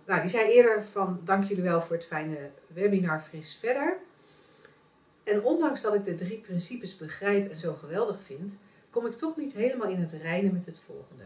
[0.07, 4.01] nou die zei eerder van dank jullie wel voor het fijne webinar Fris Verder.
[5.25, 8.57] En ondanks dat ik de drie principes begrijp en zo geweldig vind,
[8.91, 11.25] kom ik toch niet helemaal in het reinen met het volgende.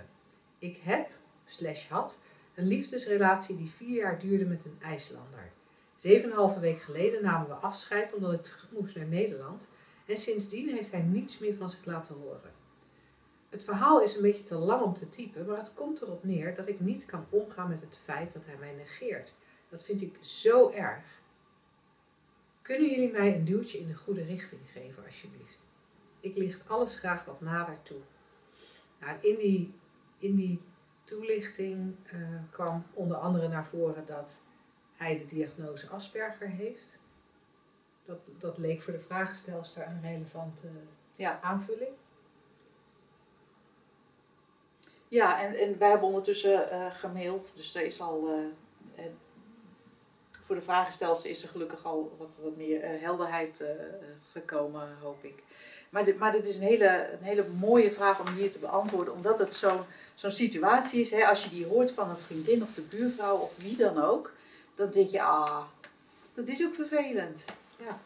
[0.59, 1.09] Ik heb,
[1.45, 2.19] slash had,
[2.55, 5.53] een liefdesrelatie die vier jaar duurde met een IJslander.
[5.97, 9.69] Zeven en halve week geleden namen we afscheid omdat ik terug moest naar Nederland.
[10.07, 12.53] En sindsdien heeft hij niets meer van zich laten horen.
[13.51, 16.55] Het verhaal is een beetje te lang om te typen, maar het komt erop neer
[16.55, 19.35] dat ik niet kan omgaan met het feit dat hij mij negeert.
[19.69, 21.14] Dat vind ik zo erg.
[22.65, 25.59] Kunnen jullie mij een duwtje in de goede richting geven, alsjeblieft?
[26.21, 28.01] Ik licht alles graag wat nader toe.
[29.01, 29.75] Nou, in, die,
[30.19, 30.61] in die
[31.05, 32.19] toelichting eh,
[32.51, 34.43] kwam onder andere naar voren dat
[34.95, 37.01] hij de diagnose Asperger heeft.
[38.05, 40.69] Dat, dat leek voor de vragenstelster een relevante
[41.17, 41.41] Ja.
[41.41, 41.93] aanvulling.
[45.09, 48.29] Ja, en, en wij hebben ondertussen eh, gemaild, dus er is al.
[48.97, 49.05] eh,
[50.47, 53.69] voor de vragenstelster is er gelukkig al wat, wat meer eh, helderheid eh,
[54.33, 55.43] gekomen, hoop ik.
[55.91, 59.15] Maar dit, maar dit is een hele, een hele mooie vraag om hier te beantwoorden,
[59.15, 59.81] omdat het zo'n
[60.15, 61.11] zo'n situatie is.
[61.11, 64.33] Hè, als je die hoort van een vriendin of de buurvrouw of wie dan ook,
[64.75, 65.63] dan denk je, ah,
[66.35, 67.45] dat is ook vervelend.
[67.77, 67.99] Ja.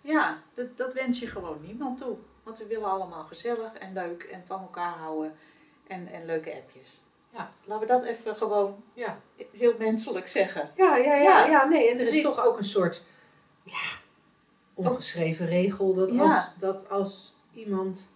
[0.00, 2.16] Ja, dat, dat wens je gewoon niemand toe.
[2.42, 5.36] Want we willen allemaal gezellig en leuk en van elkaar houden
[5.86, 7.00] en, en leuke appjes.
[7.32, 7.52] Ja.
[7.64, 9.20] Laten we dat even gewoon Ja.
[9.52, 10.70] heel menselijk zeggen.
[10.76, 11.46] Ja, ja, ja, Ja.
[11.46, 11.84] ja, nee.
[11.90, 13.02] En er Dus is ik- toch ook een soort
[13.64, 13.78] ja,
[14.74, 16.22] ongeschreven regel dat, Ja.
[16.22, 18.10] als, dat als iemand.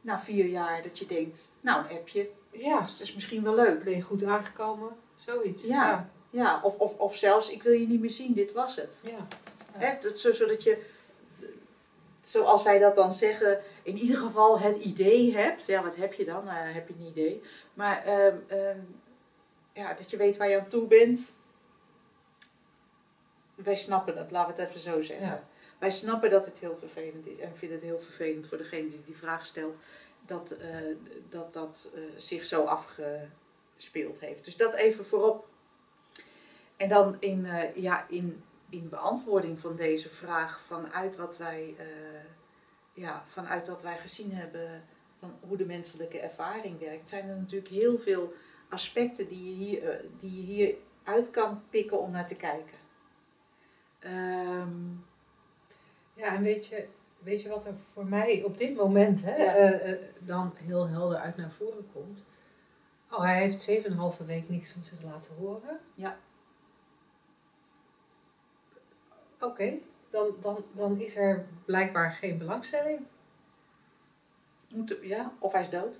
[0.00, 3.84] Na vier jaar dat je denkt, nou een appje, Ja, dat is misschien wel leuk.
[3.84, 4.96] ben je goed aangekomen?
[5.14, 5.62] Zoiets.
[5.62, 5.68] Ja.
[5.88, 6.10] Ja.
[6.30, 9.00] Ja, of, of, of zelfs, ik wil je niet meer zien, dit was het.
[9.04, 9.26] ja.
[9.72, 10.84] Hè, dat, zo, zodat je,
[12.22, 15.66] zoals wij dat dan zeggen, in ieder geval het idee hebt.
[15.66, 16.44] Ja, wat heb je dan?
[16.44, 17.42] Nou, heb je een idee.
[17.74, 18.78] Maar ehm, ehm,
[19.72, 21.32] ja, dat je weet waar je aan toe bent.
[23.54, 25.26] Wij snappen het, laten we het even zo zeggen.
[25.26, 25.44] Ja.
[25.78, 27.38] Wij snappen dat het heel vervelend is.
[27.38, 29.74] En vinden het heel vervelend voor degene die die vraag stelt.
[30.26, 30.76] Dat eh,
[31.28, 34.44] dat, dat eh, zich zo afgespeeld heeft.
[34.44, 35.48] Dus dat even voorop.
[36.76, 41.86] En dan in, ja, in, in beantwoording van deze vraag, vanuit wat wij, eh,
[42.92, 44.84] ja, vanuit wat wij gezien hebben
[45.18, 48.32] van hoe de menselijke ervaring werkt, zijn er natuurlijk heel veel
[48.68, 52.76] aspecten die je hier, eh, die je hier uit kan pikken om naar te kijken.
[53.98, 54.70] Ehm,
[56.14, 56.86] Ja, en weet je,
[57.18, 59.54] weet je wat er voor mij op dit moment hè, Ja.
[59.54, 62.24] eh, dan heel helder uit naar voren komt?
[63.10, 65.78] Oh, hij heeft 7,5 week niks van zich laten horen.
[65.94, 66.16] Ja.
[69.42, 69.78] Oké,
[70.10, 73.00] dan, dan, dan is er blijkbaar geen belangstelling.
[74.68, 75.98] moet, ja, of hij is dood.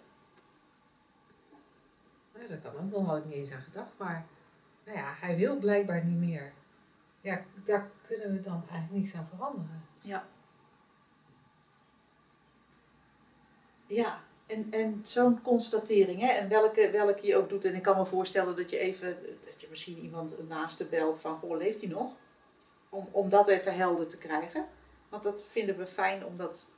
[2.34, 3.90] Nou, dat kan ook nog, had ik niet eens aan gedacht.
[3.96, 4.26] Maar
[4.84, 6.52] nou ja, hij wil blijkbaar niet meer.
[7.20, 9.84] Ja, daar kunnen we dan eigenlijk niets aan veranderen.
[13.86, 17.64] Ja, en, en zo'n constatering, hè, en welke, welke je ook doet.
[17.64, 21.18] En ik kan me voorstellen dat je even, dat je misschien iemand een naaste belt
[21.18, 22.14] van, goh, leeft hij nog?
[22.94, 24.66] Om, om dat even helder te krijgen.
[25.08, 26.68] Want dat vinden we fijn om dat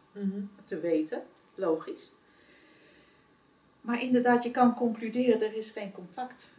[0.65, 1.23] te weten,
[1.55, 2.13] logisch.
[3.81, 6.55] Maar inderdaad, je kan concluderen, er is geen contact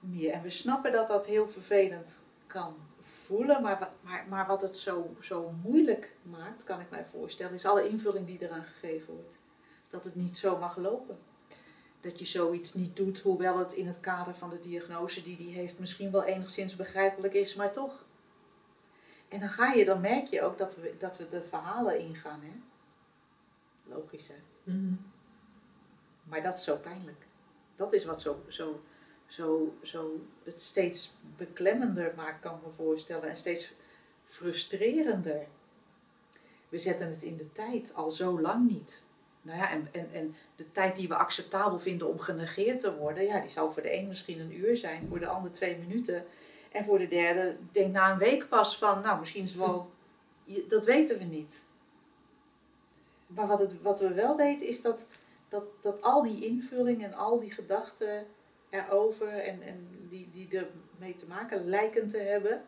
[0.00, 0.32] meer.
[0.32, 5.16] En we snappen dat dat heel vervelend kan voelen, maar, maar, maar wat het zo,
[5.20, 9.36] zo moeilijk maakt, kan ik mij voorstellen, is alle invulling die eraan gegeven wordt.
[9.90, 11.18] Dat het niet zo mag lopen.
[12.00, 15.54] Dat je zoiets niet doet, hoewel het in het kader van de diagnose die die
[15.54, 18.04] heeft misschien wel enigszins begrijpelijk is, maar toch.
[19.30, 22.40] En dan ga je, dan merk je ook dat we, dat we de verhalen ingaan,
[22.42, 22.52] hè.
[23.94, 24.34] Logisch, hè.
[24.62, 24.94] Mhm.
[26.22, 27.26] Maar dat is zo pijnlijk.
[27.76, 28.82] Dat is wat zo, zo,
[29.26, 33.28] zo, zo het steeds beklemmender maakt, kan ik me voorstellen.
[33.28, 33.72] En steeds
[34.24, 35.46] frustrerender.
[36.68, 39.02] We zetten het in de tijd al zo lang niet.
[39.42, 43.24] Nou ja, en, en, en de tijd die we acceptabel vinden om genegeerd te worden,
[43.24, 46.24] ja, die zal voor de een misschien een uur zijn, voor de ander twee minuten.
[46.70, 49.90] En voor de derde, denk na een week pas van, nou, misschien is het wel,
[50.68, 51.66] dat weten we niet.
[53.26, 55.06] Maar wat, het, wat we wel weten is dat
[55.48, 58.26] dat, dat al die invulling en al die gedachten
[58.68, 62.64] erover en, en die, die ermee te maken lijken te hebben,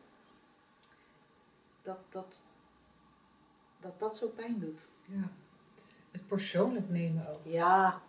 [1.82, 2.42] dat dat,
[3.80, 4.86] dat, dat zo pijn doet.
[5.04, 5.30] Ja.
[6.10, 7.40] Het persoonlijk nemen ook.
[7.42, 8.02] Ja,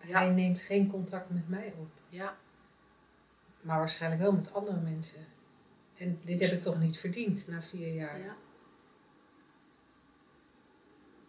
[0.00, 0.18] Ja.
[0.18, 1.88] Hij neemt geen contact met mij op.
[2.08, 2.36] ja,
[3.64, 5.26] Maar waarschijnlijk wel met andere mensen.
[5.96, 8.20] En dit heb ik toch niet verdiend na vier jaar.
[8.20, 8.36] ja.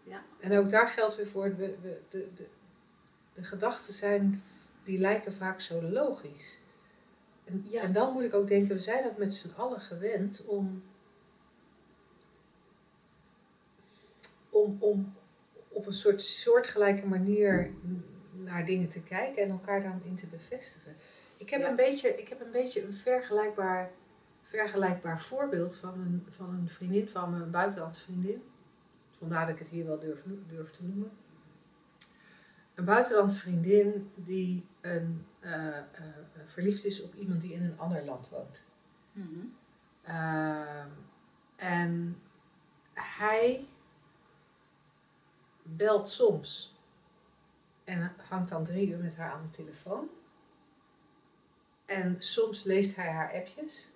[0.04, 0.24] Ja.
[0.40, 2.48] En ook daar geldt weer voor, we, we, de, de,
[3.34, 4.44] de gedachten zijn,
[4.84, 6.60] die lijken vaak zo logisch.
[7.46, 7.82] En, Ja.
[7.82, 10.84] en dan moet ik ook denken, we zijn dat met z'n allen gewend om,
[14.50, 15.14] om, om
[15.68, 17.72] op een soort soortgelijke manier
[18.32, 20.96] naar dingen te kijken en elkaar daarin te bevestigen.
[21.46, 21.70] Ik heb, Ja.
[21.70, 23.92] een, beetje, ik heb een beetje een vergelijkbaar,
[24.42, 28.44] vergelijkbaar voorbeeld van een, van een vriendin van me, een buitenlandse vriendin.
[29.18, 31.12] Vandaar dat ik het hier wel durf, durf te noemen.
[32.76, 35.84] Een buitenlandse vriendin die een, eh, eh,
[36.44, 38.64] verliefd is op iemand die in een ander land woont.
[39.12, 39.46] Mhm.
[40.02, 40.90] Ehm,
[41.56, 42.22] en
[42.94, 43.68] hij
[45.64, 46.76] belt soms
[47.84, 50.10] en hangt dan drie uur met haar aan de telefoon.
[51.86, 53.92] En soms leest hij haar appjes.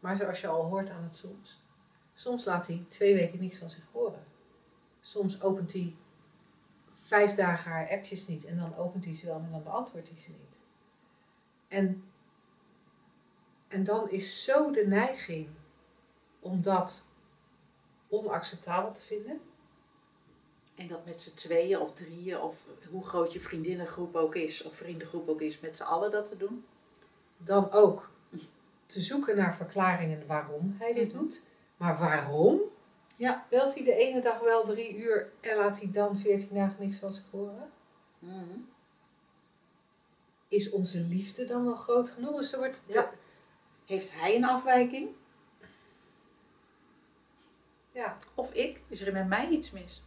[0.00, 1.62] Maar zoals je al hoort aan het soms.
[2.14, 4.24] Soms laat hij twee weken niets van zich horen.
[5.00, 5.96] Soms opent hij
[6.92, 8.44] vijf dagen haar appjes niet.
[8.44, 10.56] En dan opent hij ze wel, maar dan beantwoordt hij ze niet.
[11.68, 12.04] En,
[13.68, 15.48] en dan is zo de neiging
[16.40, 17.04] om dat
[18.08, 19.40] onacceptabel te vinden.
[20.74, 22.56] En dat met z'n tweeën of drieën, of
[22.90, 26.36] hoe groot je vriendinnengroep ook is, of vriendengroep ook is, met z'n allen dat te
[26.36, 26.64] doen.
[27.38, 28.10] Dan ook
[28.86, 31.18] te zoeken naar verklaringen waarom hij dit Mhm.
[31.22, 31.42] doet.
[31.76, 32.60] Maar waarom?
[33.16, 33.46] Ja.
[33.50, 36.96] Belt hij de ene dag wel drie uur en laat hij dan veertien dagen niks
[36.98, 37.70] van zich horen?
[38.18, 38.58] Mhm.
[40.48, 42.36] Is onze liefde dan wel groot genoeg?
[42.36, 42.80] Dus er wordt...
[42.86, 43.10] Ja.
[43.86, 45.08] Heeft hij een afwijking?
[47.92, 48.16] ja.
[48.34, 48.80] Of ik?
[48.88, 50.02] Is er met mij iets mis?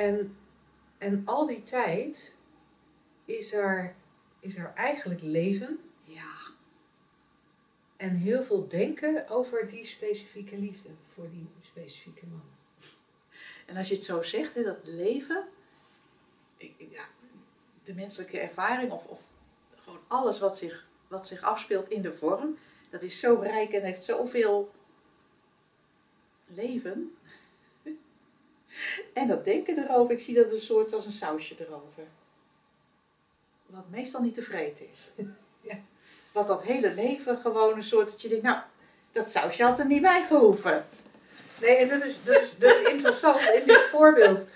[0.00, 0.36] En,
[0.98, 2.34] en al die tijd
[3.24, 3.94] is er,
[4.38, 6.34] is er eigenlijk leven Ja.
[7.96, 12.42] en heel veel denken over die specifieke liefde voor die specifieke man.
[13.66, 15.48] En als je het zo zegt, hè, dat leven,
[16.56, 17.04] ik- ja,
[17.82, 19.28] de menselijke ervaring of, of
[19.76, 22.56] gewoon alles wat zich, wat zich afspeelt in de vorm,
[22.90, 24.72] dat is zo rijk en heeft zoveel
[26.46, 27.14] leven.
[29.12, 32.04] En dat denken erover, ik zie dat een soort als een sausje erover.
[33.66, 35.10] Wat meestal niet tevreden is.
[35.62, 35.78] Ja.
[36.32, 38.60] Wat dat hele leven gewoon een soort, dat je denkt, nou,
[39.12, 40.86] dat sausje had er niet bij gehoeven.
[41.60, 43.40] Nee, en dat is, dat is, dat is interessant.
[43.40, 44.46] In dit, voorbeeld,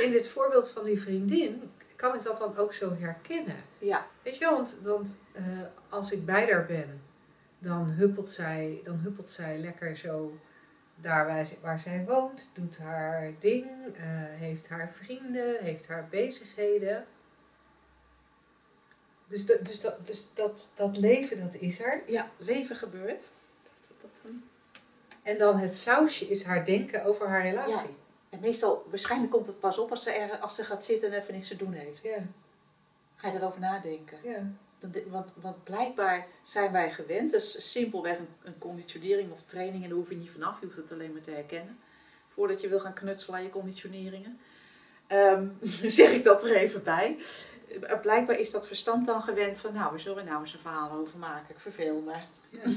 [0.00, 3.56] in dit voorbeeld van die vriendin kan ik dat dan ook zo herkennen.
[3.78, 5.42] Ja, Weet je wel, want, want eh,
[5.88, 7.02] als ik bij haar ben,
[7.58, 10.38] dan huppelt, zij, dan huppelt zij lekker zo
[10.96, 14.02] daar waar, zij- waar zij woont, doet haar ding, eh,
[14.38, 17.06] heeft haar vrienden, heeft haar bezigheden.
[19.26, 22.02] Dus, dat, dus, dat, dus dat, dat leven, dat is er.
[22.06, 23.30] ja leven gebeurt.
[23.62, 24.42] Dat, dat, dat dan.
[25.22, 27.96] En dan het sausje is haar denken over haar relatie.
[28.30, 31.20] En meestal, waarschijnlijk komt het pas op als ze, er, als ze gaat zitten en
[31.20, 32.02] even niks te doen heeft.
[32.02, 32.18] Ja,
[33.16, 34.18] Ga je erover nadenken.
[34.22, 34.46] ja.
[35.10, 39.98] Want, want blijkbaar zijn wij gewend, dus simpelweg een, een conditionering of training, en daar
[39.98, 41.78] hoef je niet vanaf, je hoeft het alleen maar te herkennen.
[42.28, 44.38] Voordat je wil gaan knutselen aan je conditioneringen.
[45.06, 45.48] Ehm,
[45.98, 47.16] zeg ik dat er even bij.
[47.82, 50.90] Eh, Blijkbaar is dat verstand dan gewend van, nou, we zullen nou eens een verhaal
[50.90, 51.54] over maken.
[51.54, 52.12] Ik verveel me.
[52.50, 52.70] ja.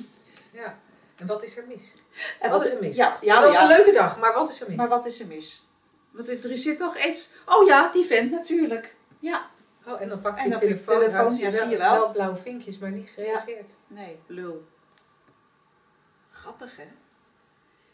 [0.54, 0.78] ja.
[1.16, 1.94] En wat is er mis?
[2.40, 2.96] En Wat is er mis?
[2.96, 4.78] Ja, ja, dat was een leuke dag, maar wat is er mis?
[4.78, 5.66] Maar wat is er mis?
[6.12, 7.30] Want er zit toch iets.
[7.46, 8.96] Oh ja, die vent natuurlijk.
[9.20, 9.50] Ja,
[9.88, 11.68] Oh, en dan pak je En je dan pak je telefoon, telefoon, uit, ja, zie
[11.68, 11.94] je wel.
[11.94, 13.72] wel blauwe vinkjes, maar niet gereageerd.
[13.88, 14.66] nee, lul.
[16.32, 16.88] Grappig hè?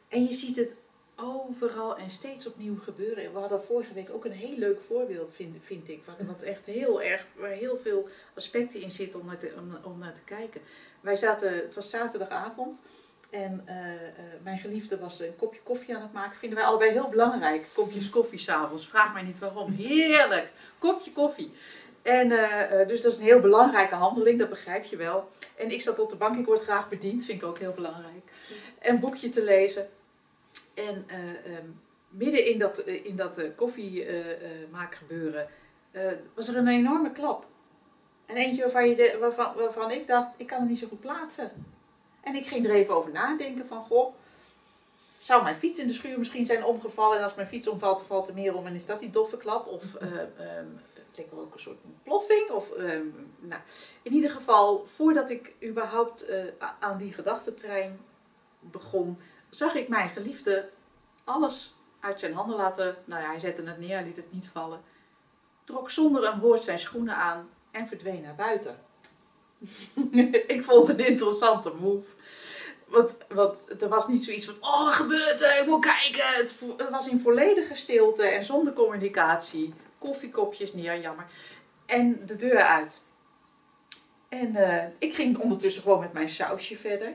[0.07, 0.75] En je ziet het
[1.15, 3.33] overal en steeds opnieuw gebeuren.
[3.33, 6.03] We hadden vorige week ook een heel leuk voorbeeld, vind, vind ik.
[6.05, 9.91] Wat, wat echt heel erg, waar heel veel aspecten in zitten om naar te, om,
[9.91, 10.61] om naar te kijken.
[11.01, 12.81] Wij zaten, het was zaterdagavond.
[13.29, 13.99] En eh, eh,
[14.43, 16.37] mijn geliefde was een kopje koffie aan het maken.
[16.37, 17.65] Vinden wij allebei heel belangrijk.
[17.73, 18.87] Kopjes koffie s'avonds.
[18.87, 19.71] Vraag mij niet waarom.
[19.71, 20.51] Heerlijk.
[20.79, 21.51] Kopje koffie.
[22.03, 25.29] En eh, eh, dus dat is een heel belangrijke handeling, dat begrijp je wel.
[25.55, 28.31] En ik zat op de bank, ik word graag bediend, vind ik ook heel belangrijk.
[28.81, 29.89] Een boekje te lezen.
[30.73, 31.67] En eh, ehm,
[32.09, 35.47] midden in dat, in dat koffiemaakgebeuren
[36.33, 37.45] was er een enorme klap.
[38.25, 40.99] En eentje waarvan, je de, waarvan, waarvan ik dacht, ik kan hem niet zo goed
[40.99, 41.51] plaatsen.
[42.21, 44.13] En ik ging er even over nadenken van, goh,
[45.19, 47.17] zou mijn fiets in de schuur misschien zijn omgevallen?
[47.17, 49.67] En als mijn fiets omvalt, valt er meer om en is dat die doffe klap?
[49.67, 50.07] Of eh,
[50.47, 50.67] ehm,
[51.17, 52.49] het leek wel ook een soort ploffing?
[52.49, 53.07] Of, ehm,
[53.39, 53.61] nou,
[54.01, 56.43] in ieder geval, voordat ik überhaupt eh,
[56.79, 57.99] aan die gedachtentrein
[58.59, 60.69] begon, zag ik mijn geliefde
[61.23, 62.95] alles uit zijn handen laten.
[63.05, 64.81] Nou ja, hij zette het neer, liet het niet vallen.
[65.63, 68.79] Trok zonder een woord zijn schoenen aan en verdween naar buiten.
[70.55, 72.07] ik vond het een interessante move.
[72.87, 76.25] Want, want er was niet zoiets van, oh wat gebeurt er, ik moet kijken.
[76.25, 76.55] Het
[76.89, 79.73] was in volledige stilte en zonder communicatie.
[80.03, 81.25] Koffiekopjes neer, jammer.
[81.85, 83.01] En de deur uit.
[84.29, 87.13] En eh, ik ging ondertussen gewoon met mijn sausje verder.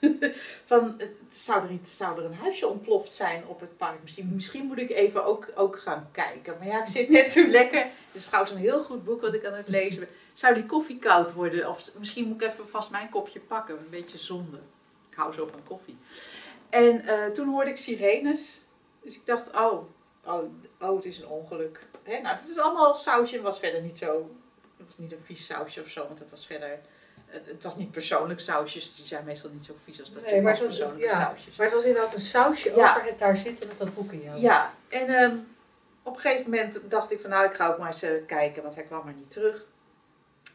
[0.70, 4.02] van, zou, er iets, zou er een huisje ontploft zijn op het park?
[4.02, 6.56] Misschien, misschien moet ik even ook, ook gaan kijken.
[6.58, 7.80] Maar ja, ik zit net zo lekker.
[7.80, 10.08] Het is trouwens een heel goed boek wat ik aan het lezen ben.
[10.32, 11.68] Zou die koffie koud worden?
[11.68, 13.78] Of misschien moet ik even vast mijn kopje pakken.
[13.78, 14.60] Een beetje zonde.
[15.10, 15.96] Ik hou zo van koffie.
[16.68, 18.60] En eh, toen hoorde ik sirenes.
[19.02, 19.82] Dus ik dacht, oh,
[20.32, 21.80] oh, oh het is een ongeluk.
[22.02, 22.20] Hè?
[22.20, 24.30] Nou, het is allemaal sausje en was verder niet zo...
[24.76, 26.78] Het was niet een vies sausje of zo, want het was verder...
[27.26, 30.24] Het, het was niet persoonlijk sausjes, die zijn meestal niet zo vies als dat.
[30.24, 31.56] Nee, maar het was, persoonlijke ja, sausjes.
[31.56, 32.90] maar het was inderdaad een sausje Ja.
[32.90, 34.40] over het daar zitten met dat boek in jou.
[34.40, 35.36] Ja, en ehm,
[36.02, 38.62] op een gegeven moment dacht ik van nou, ik ga ook maar eens eh, kijken,
[38.62, 39.66] want hij kwam maar niet terug.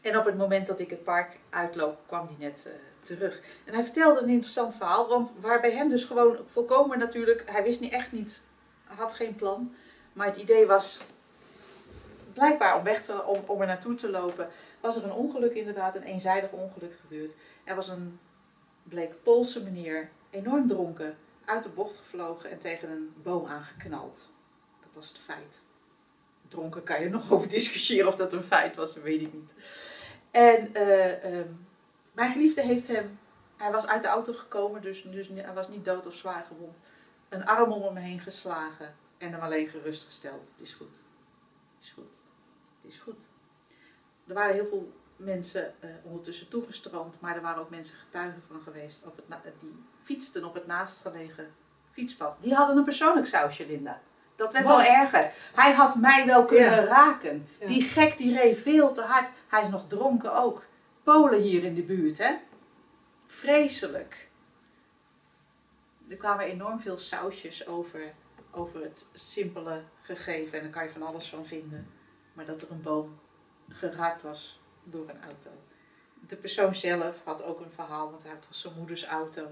[0.02, 3.40] En op het moment dat ik het park uitloop, kwam hij net eh, terug.
[3.64, 7.62] En hij vertelde een interessant verhaal, want waar bij hem dus gewoon volkomen natuurlijk, hij
[7.62, 8.42] wist niet echt niet,
[8.86, 9.74] had geen plan.
[10.12, 11.00] Maar het idee was
[12.32, 14.48] blijkbaar om, weg te, om, om er naartoe te lopen,
[14.80, 17.34] was er een ongeluk inderdaad, een eenzijdig ongeluk gebeurd.
[17.64, 18.18] Er was een,
[18.82, 24.28] bleek Poolse meneer, enorm dronken, uit de bocht gevlogen en tegen een boom aangeknald.
[24.80, 25.60] Dat was het feit.
[26.48, 29.54] Dronken kan je nog over discussiëren of dat een feit was, weet ik niet.
[30.30, 31.48] En eh, ehm,
[32.12, 33.18] mijn geliefde heeft hem,
[33.56, 36.78] hij was uit de auto gekomen, dus, dus hij was niet dood of zwaar gewond.
[37.28, 40.48] Een arm om hem heen geslagen en hem alleen gerustgesteld.
[40.50, 40.96] Het is goed.
[41.76, 42.22] Het is goed.
[42.82, 43.26] Het is goed.
[44.26, 48.60] Er waren heel veel mensen eh, ondertussen toegestroomd, maar er waren ook mensen getuigen van
[48.60, 51.54] geweest op het na- die fietsten op het naastgelegen
[51.92, 52.36] fietspad.
[52.42, 54.00] Die hadden een persoonlijk sausje, Linda.
[54.34, 55.32] Dat werd al erger.
[55.54, 56.84] Hij had mij wel kunnen Ja.
[56.84, 57.48] raken.
[57.60, 57.66] Ja.
[57.66, 59.30] Die gek die reed veel te hard.
[59.48, 60.62] Hij is nog dronken ook.
[61.02, 62.34] Polen hier in de buurt, hè?
[63.26, 64.28] Vreselijk.
[66.08, 68.14] Er kwamen enorm veel sausjes over,
[68.50, 70.58] over het simpele gegeven.
[70.58, 71.88] En daar kan je van alles van vinden.
[72.32, 73.18] Maar dat er een boom
[73.68, 75.50] geraakt was door een auto.
[76.26, 79.48] De persoon zelf had ook een verhaal, want hij had zijn moeders auto.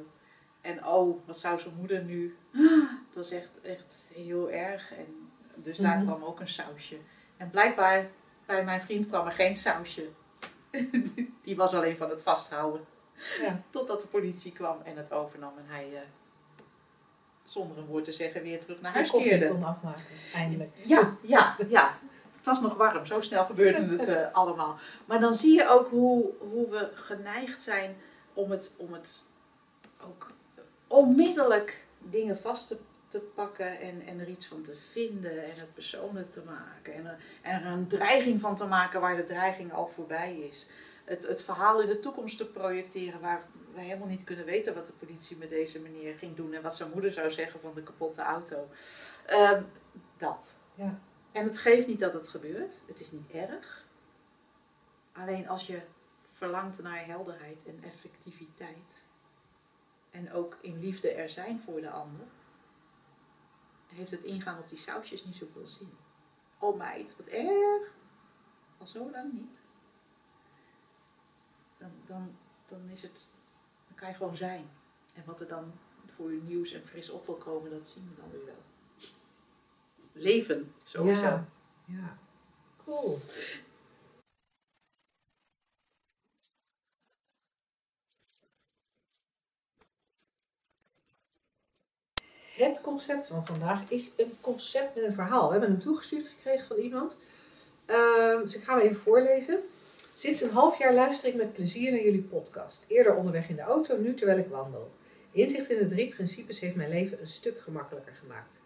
[0.60, 2.36] En oh, wat zou zijn moeder nu?
[3.06, 4.92] Het was echt, echt heel erg.
[4.92, 6.06] En dus daar Mhm.
[6.06, 6.96] kwam ook een sausje.
[7.36, 8.10] En blijkbaar
[8.46, 10.08] bij mijn vriend kwam er geen sausje.
[11.42, 12.84] Die was alleen van het vasthouden.
[13.40, 13.62] Ja.
[13.70, 15.52] Totdat de politie kwam en het overnam.
[15.58, 16.00] En hij, eh,
[17.54, 19.48] zonder een woord te zeggen, weer terug naar huis keerde.
[19.48, 20.76] kon afmaken, eindelijk.
[20.84, 21.98] Ja, ja, ja.
[22.36, 24.78] Het was nog warm, zo snel gebeurde het eh, allemaal.
[25.04, 27.96] Maar dan zie je ook hoe, hoe we geneigd zijn
[28.32, 29.24] om het, om het
[30.00, 30.30] ook
[30.86, 32.78] onmiddellijk dingen vast te,
[33.08, 36.94] te pakken en, en er iets van te vinden en het persoonlijk te maken.
[36.94, 40.66] En er, en er een dreiging van te maken waar de dreiging al voorbij is.
[41.04, 43.44] Het, het verhaal in de toekomst te projecteren waar
[43.74, 46.76] we helemaal niet kunnen weten wat de politie met deze meneer ging doen en wat
[46.76, 48.68] zijn moeder zou zeggen van de kapotte auto.
[49.26, 49.62] Ehm,
[50.16, 50.56] dat.
[50.74, 50.98] Ja.
[51.32, 52.80] En het geeft niet dat het gebeurt.
[52.86, 53.84] Het is niet erg.
[55.12, 55.82] Alleen als je
[56.30, 59.04] verlangt naar helderheid en effectiviteit.
[60.10, 62.26] En ook in liefde er zijn voor de ander.
[63.86, 65.92] Heeft het ingaan op die sausjes niet zoveel zin.
[66.58, 67.92] Oh meid, wat erg.
[68.78, 69.60] Al zo lang niet.
[71.78, 73.30] Dan, dan, dan is het.
[73.94, 74.70] Kan je gewoon zijn.
[75.14, 75.72] En wat er dan
[76.16, 78.62] voor je nieuws en fris op wil komen, dat zien we dan weer wel.
[80.12, 81.22] Leven, sowieso.
[81.22, 81.46] Ja.
[81.84, 82.18] ja.
[82.84, 83.18] Cool.
[92.56, 95.44] Het concept van vandaag is een concept met een verhaal.
[95.44, 97.18] We hebben hem toegestuurd gekregen van iemand.
[97.84, 99.62] Ehm, dus ik ga hem even voorlezen.
[100.16, 102.84] Sinds een half jaar luister ik met plezier naar jullie podcast.
[102.88, 104.92] Eerder onderweg in de auto, nu terwijl ik wandel.
[105.30, 108.60] Inzicht in de drie principes heeft mijn leven een stuk gemakkelijker gemaakt.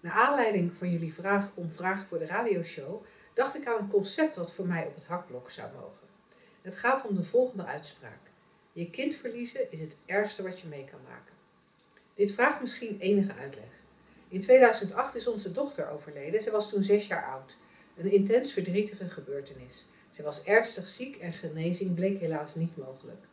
[0.00, 4.36] Naar aanleiding van jullie vraag om vragen voor de radioshow, dacht ik aan een concept
[4.36, 6.06] wat voor mij op het hakblok zou mogen.
[6.62, 8.20] Het gaat om de volgende uitspraak.
[8.72, 11.34] Je kind verliezen is het ergste wat je mee kan maken.
[12.14, 13.70] Dit vraagt misschien enige uitleg.
[14.28, 16.42] In 2008 is onze dochter overleden.
[16.42, 17.56] Ze was toen zes jaar oud.
[17.96, 19.86] Een intens verdrietige gebeurtenis.
[20.14, 23.26] Ze was ernstig ziek en genezing bleek helaas niet mogelijk.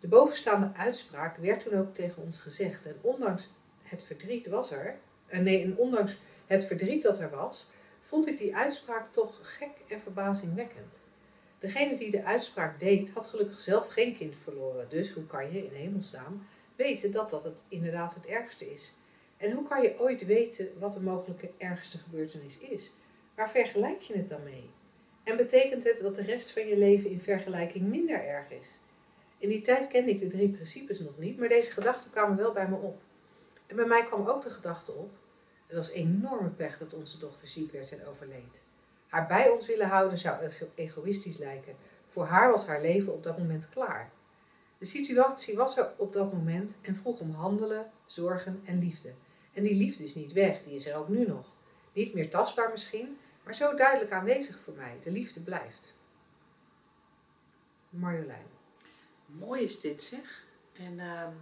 [0.00, 2.86] De bovenstaande uitspraak werd toen ook tegen ons gezegd.
[2.86, 3.52] En ondanks
[3.82, 7.68] het verdriet was er, eh, nee, en ondanks het verdriet dat er was,
[8.00, 11.00] vond ik die uitspraak toch gek en verbazingwekkend.
[11.58, 14.88] Degene die de uitspraak deed, had gelukkig zelf geen kind verloren.
[14.88, 16.46] Dus hoe kan je in hemelsnaam
[16.76, 18.92] weten dat dat het inderdaad het ergste is?
[19.36, 22.92] En hoe kan je ooit weten wat de mogelijke ergste gebeurtenis is?
[23.34, 24.70] Waar vergelijk je het dan mee?
[25.22, 28.80] En betekent het dat de rest van je leven in vergelijking minder erg is?
[29.38, 32.52] In die tijd kende ik de drie principes nog niet, maar deze gedachten kwamen wel
[32.52, 33.02] bij me op.
[33.66, 35.10] En bij mij kwam ook de gedachte op:
[35.66, 38.62] het was enorme pech dat onze dochter ziek werd en overleed.
[39.06, 41.74] Haar bij ons willen houden zou ego- egoïstisch lijken.
[42.06, 44.10] Voor haar was haar leven op dat moment klaar.
[44.78, 49.12] De situatie was er op dat moment en vroeg om handelen, zorgen en liefde.
[49.52, 51.52] En die liefde is niet weg, die is er ook nu nog.
[51.92, 54.96] Niet meer tastbaar misschien, maar zo duidelijk aanwezig voor mij.
[55.02, 55.94] De liefde blijft.
[57.90, 58.46] Marjolein.
[59.26, 60.44] Mooi is dit zeg.
[60.72, 61.32] En, ehm,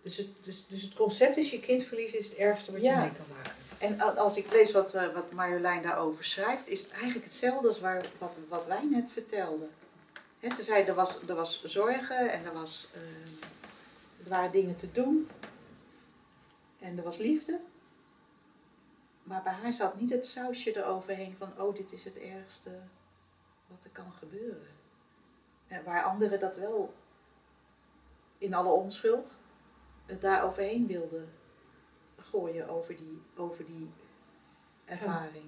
[0.00, 2.92] Dus het, dus, dus het concept is je kind verliezen is het ergste wat Ja.
[2.94, 3.52] je mee kan maken.
[3.78, 7.80] en als ik lees wat, eh, wat Marjolein daarover schrijft, is het eigenlijk hetzelfde als
[7.80, 9.70] waar, wat, wat wij net vertelden.
[10.56, 13.44] Ze zei er was, er was zorgen en er, was, ehm,
[14.24, 15.28] er waren dingen te doen.
[16.78, 17.60] En er was liefde.
[19.22, 22.70] Maar bij haar zat niet het sausje eroverheen van, oh dit is het ergste
[23.66, 24.68] wat er kan gebeuren.
[25.66, 26.94] En waar anderen dat wel
[28.38, 29.36] in alle onschuld
[30.06, 31.32] het daar overheen wilden
[32.16, 33.90] gooien over die, over die
[34.84, 35.44] ervaring.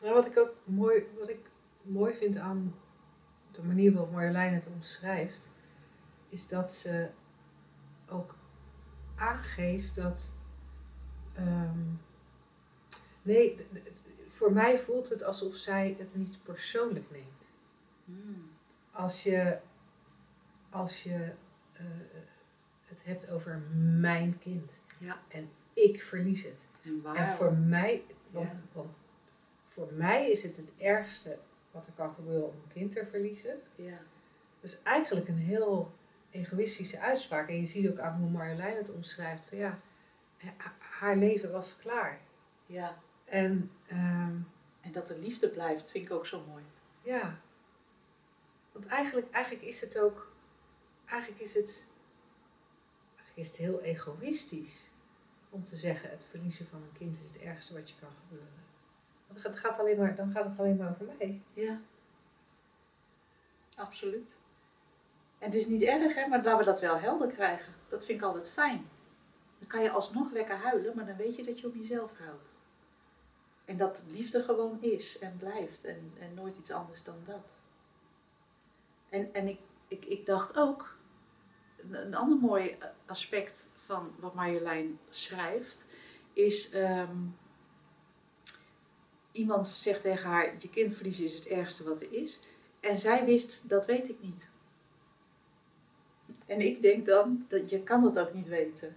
[0.00, 1.50] Nou, wat ik ook mooi, wat ik
[1.82, 2.74] mooi vind aan
[3.50, 5.48] de manier waarop Marjolein het omschrijft,
[6.28, 7.10] is dat ze
[8.08, 8.36] ook
[9.14, 10.32] aangeeft dat.
[11.34, 11.78] ehm,
[13.24, 13.56] nee,
[14.26, 17.52] voor mij voelt het alsof zij het niet persoonlijk neemt.
[18.04, 18.50] Hmm.
[18.90, 19.58] Als je,
[20.70, 21.32] als je
[21.72, 21.84] eh,
[22.84, 23.62] het hebt over
[24.00, 24.72] mijn kind.
[24.98, 25.20] Ja.
[25.28, 26.58] En ik verlies het.
[27.16, 28.60] En voor mij, want, Ja.
[28.72, 28.90] want
[29.64, 31.38] voor mij is het het ergste
[31.70, 33.58] wat er kan gebeuren om een kind te verliezen.
[33.76, 33.98] Ja.
[34.60, 35.92] Dat is eigenlijk een heel
[36.30, 37.48] egoïstische uitspraak.
[37.48, 39.46] En je ziet ook aan hoe Marjolein het omschrijft.
[39.46, 39.78] Van ja,
[40.56, 42.20] ha- haar leven was klaar.
[42.66, 43.02] ja.
[43.24, 44.36] En ehm,
[44.80, 46.64] En dat er liefde blijft, vind ik ook zo mooi.
[47.02, 47.38] ja,
[48.74, 50.32] want eigenlijk, eigenlijk is het ook,
[51.04, 51.84] eigenlijk is het,
[53.16, 54.90] eigenlijk is het heel egoïstisch
[55.50, 58.64] om te zeggen het verliezen van een kind is het ergste wat je kan gebeuren.
[59.26, 61.42] Want het gaat alleen maar, dan gaat het alleen maar over mij.
[61.52, 61.80] Ja.
[63.76, 64.36] Absoluut.
[65.38, 67.74] En het is niet erg, hè, maar laten we dat wel helder krijgen.
[67.88, 68.88] Dat vind ik altijd fijn.
[69.58, 72.53] Dan kan je alsnog lekker huilen, maar dan weet je dat je op jezelf houdt.
[73.64, 77.52] En dat liefde gewoon is en blijft en, en nooit iets anders dan dat.
[79.08, 79.58] En, en ik,
[79.88, 80.96] ik, ik dacht ook,
[81.90, 85.84] een, ander mooi aspect van wat Marjolein schrijft,
[86.32, 87.16] is ehm,
[89.32, 92.40] iemand zegt tegen haar, je kind verliezen is het ergste wat er is.
[92.80, 94.48] En zij wist, dat weet ik niet.
[96.46, 98.96] En ik denk dan, dat je kan dat ook niet weten.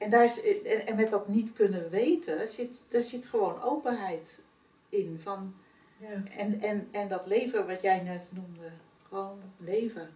[0.00, 4.40] En, daar is, en, met dat niet kunnen weten, zit, daar zit gewoon openheid
[4.88, 5.20] in.
[5.22, 5.54] Van,
[5.96, 6.22] Ja.
[6.36, 8.70] en, en, en dat leven wat jij net noemde,
[9.08, 10.10] gewoon leven.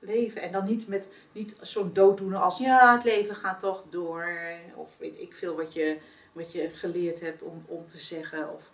[0.00, 0.42] Leven.
[0.42, 4.28] En dan niet met niet zo'n dooddoener als, ja, het leven gaat toch door.
[4.74, 5.98] Of weet ik veel wat je,
[6.32, 8.52] wat je geleerd hebt om, om te zeggen.
[8.54, 8.70] Of,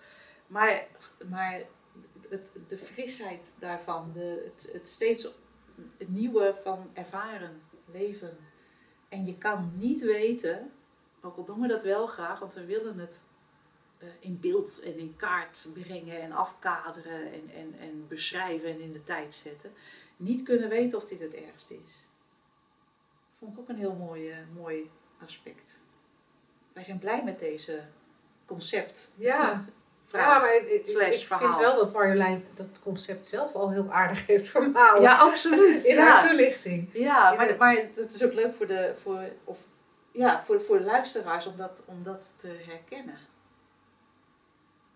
[0.47, 0.87] maar
[1.31, 1.61] maar
[2.29, 5.29] het, de frisheid daarvan, de, het, het steeds
[6.07, 8.37] nieuwe van ervaren, leven.
[9.15, 10.73] En je kan niet weten,
[11.21, 13.23] ook al doen we dat wel graag, want we willen het
[13.99, 18.93] eh, in beeld en in kaart brengen en afkaderen en, en, en beschrijven en in
[18.93, 19.73] de tijd zetten.
[20.17, 22.07] Niet kunnen weten of dit het ergste is.
[23.39, 24.91] Vond ik ook een heel mooi, eh, mooi
[25.23, 25.81] aspect.
[26.73, 27.85] Wij zijn blij met deze
[28.47, 29.11] concept.
[29.15, 29.65] Ja,
[30.19, 30.35] Vraag.
[30.35, 33.91] ja maar ik, ik- slash ik vind wel dat Marjolein dat concept zelf al heel
[33.93, 35.03] aardig heeft vermalen.
[35.03, 35.85] Ja, absoluut.
[35.91, 36.05] In ja.
[36.05, 36.91] haar toelichting.
[36.93, 39.59] Ja, In maar, de- maar het is ook leuk voor de, voor, of,
[40.13, 43.19] ja, voor, voor de luisteraars om dat, om dat te herkennen.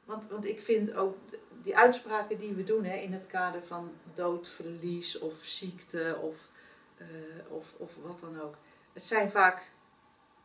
[0.04, 1.16] Want, want ik vind ook
[1.62, 6.48] die uitspraken die we doen hè, in het kader van dood, verlies of ziekte of,
[6.96, 7.06] eh,
[7.48, 8.54] of, of wat dan ook.
[8.92, 9.62] Het zijn vaak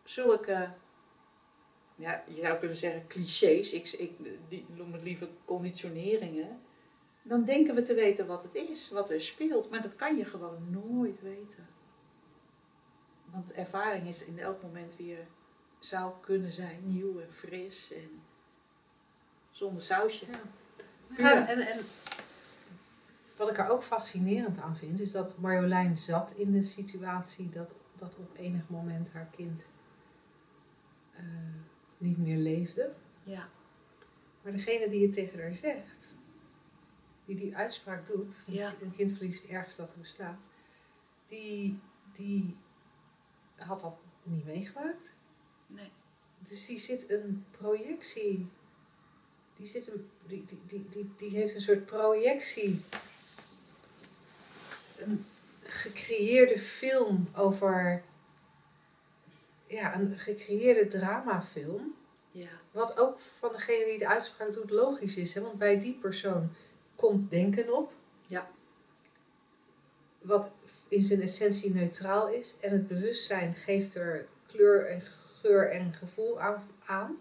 [0.03, 0.69] zulke,
[2.03, 4.11] ja, je zou kunnen zeggen clichés, ik, ik
[4.47, 6.61] die, noem het liever conditioneringen.
[7.21, 9.69] Dan denken we te weten wat het is, wat er speelt.
[9.69, 11.67] Maar dat kan je gewoon nooit weten.
[13.25, 15.27] Want ervaring is in elk moment weer,
[15.79, 18.21] zou kunnen zijn, nieuw en fris en
[19.51, 20.25] zonder sausje.
[21.17, 21.79] Ja, en, en
[23.37, 27.75] wat ik er ook fascinerend aan vind, is dat Marjolein zat in de situatie dat,
[27.95, 29.67] dat op enig moment haar kind
[31.15, 31.23] eh,
[32.03, 32.91] niet meer leefde.
[33.23, 33.49] Ja,
[34.41, 36.07] Maar degene die het tegen haar zegt,
[37.25, 38.73] die die uitspraak doet, Ja.
[38.81, 40.43] een kind verliest het ergste dat er bestaat,
[41.25, 41.79] die,
[42.13, 42.55] die
[43.55, 45.11] had dat niet meegemaakt.
[45.67, 45.89] nee.
[46.47, 48.47] Dus die zit een projectie.
[49.57, 52.81] Die, zit een, die, die, die, die, die heeft een soort projectie.
[54.97, 55.25] Een
[55.63, 58.03] gecreëerde film over.
[59.73, 61.95] Ja, een gecreëerde dramafilm.
[62.31, 65.33] Ja, Wat ook van degene die de uitspraak doet logisch is.
[65.33, 65.41] Hè?
[65.41, 66.49] Want bij die persoon
[66.95, 67.93] komt denken op.
[68.27, 68.49] Ja.
[70.21, 70.51] Wat
[70.87, 72.55] in zijn essentie neutraal is.
[72.61, 75.01] En het bewustzijn geeft er kleur en
[75.41, 76.63] geur en gevoel aan.
[76.85, 77.17] aan.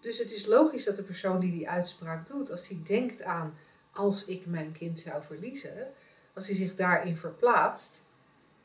[0.00, 3.56] Dus het is logisch dat de persoon die die uitspraak doet, als hij denkt aan
[3.92, 5.92] als ik mijn kind zou verliezen,
[6.34, 8.03] als hij zich daarin verplaatst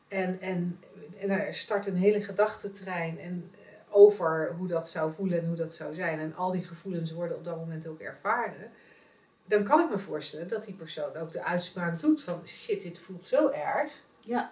[0.09, 0.79] en, en,
[1.19, 5.55] en er start een hele gedachtentrein en, eh, over hoe dat zou voelen en hoe
[5.55, 8.71] dat zou zijn en al die gevoelens worden op dat moment ook ervaren,
[9.45, 12.99] dan kan ik me voorstellen dat die persoon ook de uitspraak doet van shit, dit
[12.99, 13.91] voelt zo erg.
[14.19, 14.51] ja,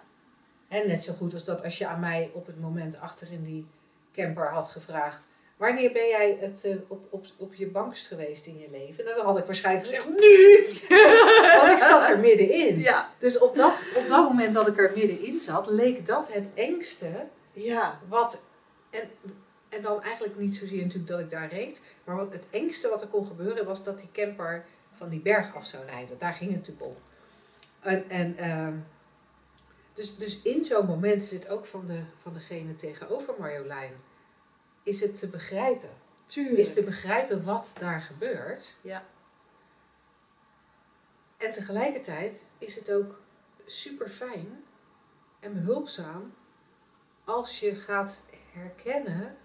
[0.68, 3.42] En net zo goed als dat als je aan mij op het moment achter in
[3.42, 3.66] die
[4.12, 5.26] camper had gevraagd.
[5.58, 9.04] Wanneer ben jij het, eh, op, op, op je bankst geweest in je leven?
[9.04, 10.66] Nou, dan had ik waarschijnlijk gezegd, nu!
[11.58, 12.78] Want ik zat er middenin.
[12.78, 16.48] ja, Dus op dat, op dat moment dat ik er middenin zat, leek dat het
[16.54, 18.40] engste ja, wat...
[18.90, 19.10] En,
[19.68, 21.80] en dan eigenlijk niet zozeer natuurlijk dat ik daar reed.
[22.04, 25.54] Maar wat het engste wat er kon gebeuren was dat die camper van die berg
[25.54, 26.18] af zou rijden.
[26.18, 26.94] Daar ging het natuurlijk om.
[27.80, 28.74] En, en, ehm,
[29.94, 33.92] dus, dus in zo'n moment is het ook van, de, van degene tegenover Marjolein...
[34.88, 35.90] Is het te begrijpen.
[36.26, 36.58] tuurlijk.
[36.58, 38.76] Is te begrijpen wat daar gebeurt.
[38.80, 39.04] Ja.
[41.36, 43.20] En tegelijkertijd is het ook
[43.64, 44.64] super fijn
[45.40, 46.34] en behulpzaam
[47.24, 48.22] als je gaat
[48.52, 49.36] herkennen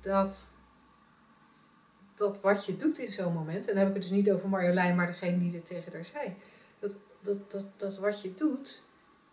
[0.00, 0.48] dat,
[2.14, 4.48] dat wat je doet in zo'n moment, en dan heb ik het dus niet over
[4.48, 6.36] Marjolein, maar degene die dit tegen haar zei,
[6.78, 8.82] dat, dat, dat, dat wat je doet,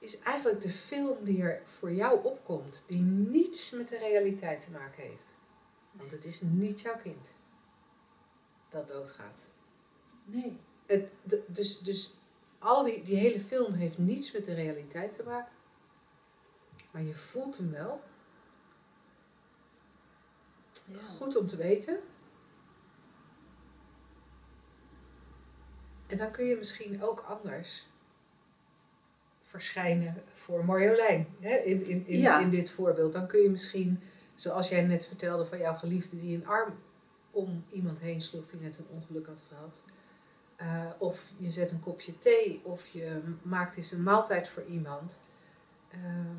[0.04, 4.72] is eigenlijk de film die er voor jou opkomt, die niets met de realiteit te
[4.72, 5.36] maken heeft.
[5.92, 7.34] Want het is niet jouw kind
[8.70, 9.46] dat doodgaat.
[10.26, 10.60] Nee.
[10.86, 11.12] Het,
[11.48, 12.14] dus, dus
[12.60, 15.52] al die, die hele film heeft niets met de realiteit te maken.
[16.92, 18.02] Maar je voelt hem wel.
[20.86, 21.00] Ja.
[21.00, 22.00] Goed om te weten.
[26.08, 27.88] En dan kun je misschien ook anders
[29.54, 31.28] verschijnen voor Marjolein.
[31.40, 31.56] Hè?
[31.56, 32.40] In, in, in, Ja.
[32.40, 33.14] in dit voorbeeld.
[33.14, 34.00] Dan kun je misschien,
[34.36, 36.74] zoals jij net vertelde van jouw geliefde die een arm
[37.32, 39.82] om iemand heen sloeg die net een ongeluk had gehad.
[40.56, 45.22] Eh, of je zet een kopje thee of je maakt eens een maaltijd voor iemand.
[45.90, 46.36] Ehm,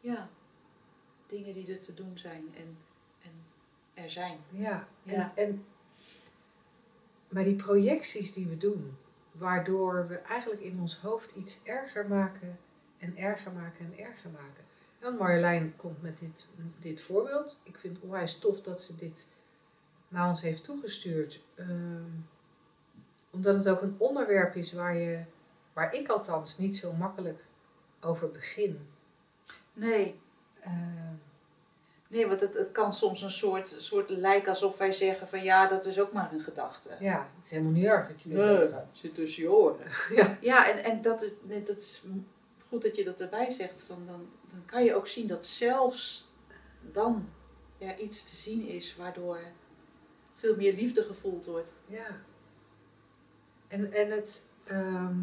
[0.00, 0.28] ja.
[1.26, 2.76] Dingen die er te doen zijn en,
[3.22, 3.30] en
[4.04, 4.38] er zijn.
[4.50, 5.32] Ja, en, Ja.
[5.36, 5.64] en
[7.28, 8.96] maar die projecties die we doen,
[9.38, 12.58] waardoor we eigenlijk in ons hoofd iets erger maken
[12.98, 14.64] en erger maken en erger maken.
[14.98, 16.46] En Marjolein komt met dit,
[16.78, 17.58] dit voorbeeld.
[17.62, 19.26] Ik vind het onwijs tof dat ze dit
[20.08, 21.42] naar ons heeft toegestuurd.
[21.54, 22.10] Ehm,
[23.30, 25.24] omdat het ook een onderwerp is waar, je,
[25.72, 27.44] waar ik althans niet zo makkelijk
[28.00, 28.88] over begin.
[29.72, 30.20] Nee.
[30.60, 31.14] Ehm,
[32.08, 35.66] Nee, want het, het kan soms een soort, soort lijken alsof wij zeggen van ja,
[35.66, 36.96] dat is ook maar een gedachte.
[37.00, 38.90] ja, het is helemaal niet erg dat je dit Nee, doodgaat.
[38.92, 39.86] zit tussen je oren.
[40.16, 40.38] Ja.
[40.40, 42.02] Ja, en, en dat, is, nee, dat is
[42.68, 43.82] goed dat je dat erbij zegt.
[43.82, 46.28] Van dan, dan kan je ook zien dat zelfs
[46.92, 47.28] dan
[47.78, 49.38] er iets te zien is waardoor
[50.32, 51.72] veel meer liefde gevoeld wordt.
[51.86, 52.06] Ja.
[53.68, 54.42] En, en het.
[54.64, 55.16] ehm,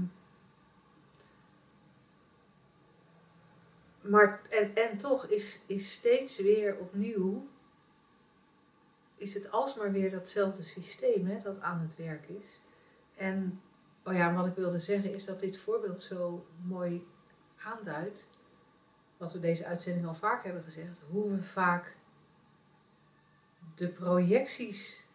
[4.09, 7.47] maar en, en toch is, is steeds weer opnieuw.
[9.15, 12.59] Is het alsmaar weer datzelfde systeem hè, dat aan het werk is.
[13.15, 13.61] En
[14.03, 17.07] oh ja, wat ik wilde zeggen is dat dit voorbeeld zo mooi
[17.57, 18.27] aanduidt.
[19.17, 21.01] Wat we deze uitzending al vaak hebben gezegd.
[21.09, 21.97] Hoe we vaak
[23.75, 25.07] de projecties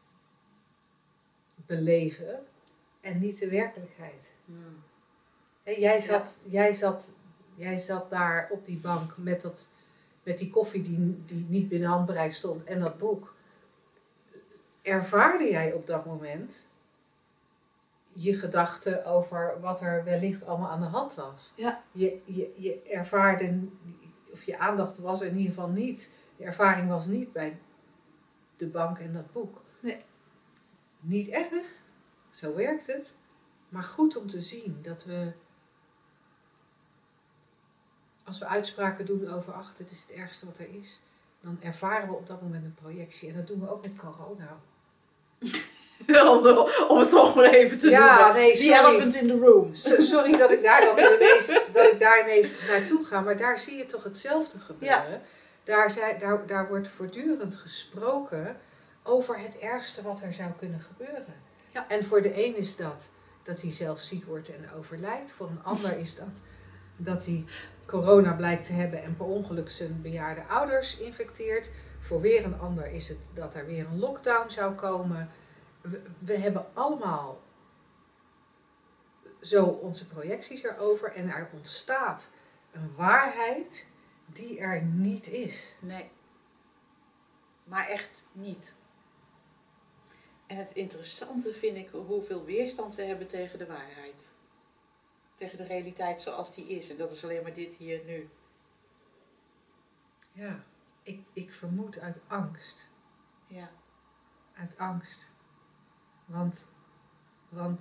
[1.66, 2.46] beleven
[3.00, 4.34] en niet de werkelijkheid.
[5.62, 7.14] Hé, jij, zat, jij, zat,
[7.60, 9.68] jij zat daar op die bank met, dat,
[10.22, 13.34] met die koffie die, die niet binnen handbereik stond en dat boek.
[14.82, 16.68] Ervaarde jij op dat moment
[18.14, 21.52] je gedachten over wat er wellicht allemaal aan de hand was?
[21.56, 21.82] Ja.
[21.92, 23.68] Je, je, je ervaarde,
[24.32, 27.58] of je aandacht was er in ieder geval niet, de ervaring was niet bij
[28.56, 29.62] de bank en dat boek.
[29.80, 30.04] Nee.
[31.00, 31.66] Niet erg,
[32.30, 33.14] zo werkt het.
[33.68, 35.32] Maar goed om te zien dat we,
[38.30, 41.00] als we uitspraken doen over, ach, dit is het ergste wat er is,
[41.40, 43.28] dan ervaren we op dat moment een projectie.
[43.28, 44.58] En dat doen we ook met corona.
[46.88, 48.34] om, het toch maar even te Ja, noemen.
[48.42, 49.74] nee, The elephant in the room.
[49.74, 53.58] So- Sorry dat ik daar dan ineens, dat ik daar ineens naartoe ga, maar daar
[53.58, 55.22] zie je toch hetzelfde gebeuren.
[55.64, 58.56] Daar, zij, daar, daar wordt voortdurend gesproken
[59.02, 61.34] over het ergste wat er zou kunnen gebeuren.
[61.68, 61.88] Ja.
[61.88, 63.10] En voor de een is dat
[63.42, 65.32] dat hij zelf ziek wordt en overlijdt.
[65.32, 66.40] Voor een ander is dat
[66.96, 67.44] dat hij
[67.90, 71.70] corona blijkt te hebben en per ongeluk zijn bejaarde ouders infecteert.
[71.98, 75.30] Voor weer een ander is het dat er weer een lockdown zou komen.
[75.80, 77.40] We, we hebben allemaal
[79.40, 82.30] zo onze projecties erover en er ontstaat
[82.72, 83.86] een waarheid
[84.26, 85.76] die er niet is.
[85.80, 86.10] Nee.
[87.64, 88.74] Maar echt niet.
[90.46, 94.32] En het interessante vind ik hoeveel weerstand we hebben tegen de waarheid.
[95.40, 96.90] Tegen de realiteit zoals die is.
[96.90, 98.28] En dat is alleen maar dit hier nu.
[100.32, 100.64] Ja,
[101.02, 102.88] ik, ik vermoed uit angst.
[103.46, 103.70] Ja.
[104.54, 105.30] Uit angst.
[106.24, 106.68] Want,
[107.48, 107.80] want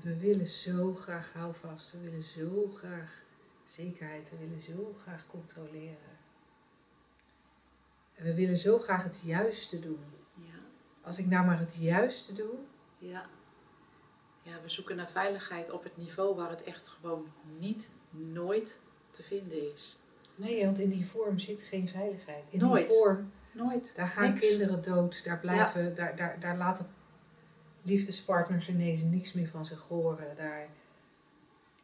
[0.00, 1.92] we willen zo graag houvast.
[1.92, 3.22] We willen zo graag
[3.64, 4.30] zekerheid.
[4.30, 6.18] We willen zo graag controleren.
[8.14, 10.04] En we willen zo graag het juiste doen.
[10.34, 10.58] Ja.
[11.00, 12.54] Als ik nou maar het juiste doe.
[12.98, 13.28] Ja.
[14.42, 18.78] Ja, we zoeken naar veiligheid op het niveau waar het echt gewoon niet, nooit
[19.10, 19.98] te vinden is.
[20.34, 22.44] Nee, want in die vorm zit geen veiligheid.
[22.50, 22.88] In Nooit.
[22.88, 23.92] die vorm, Nooit.
[23.94, 24.40] daar gaan Niks.
[24.48, 25.24] kinderen dood.
[25.24, 26.86] Daar, blijven, daar, daar, daar laten
[27.82, 30.36] liefdespartners ineens niks meer van zich horen.
[30.36, 30.68] Daar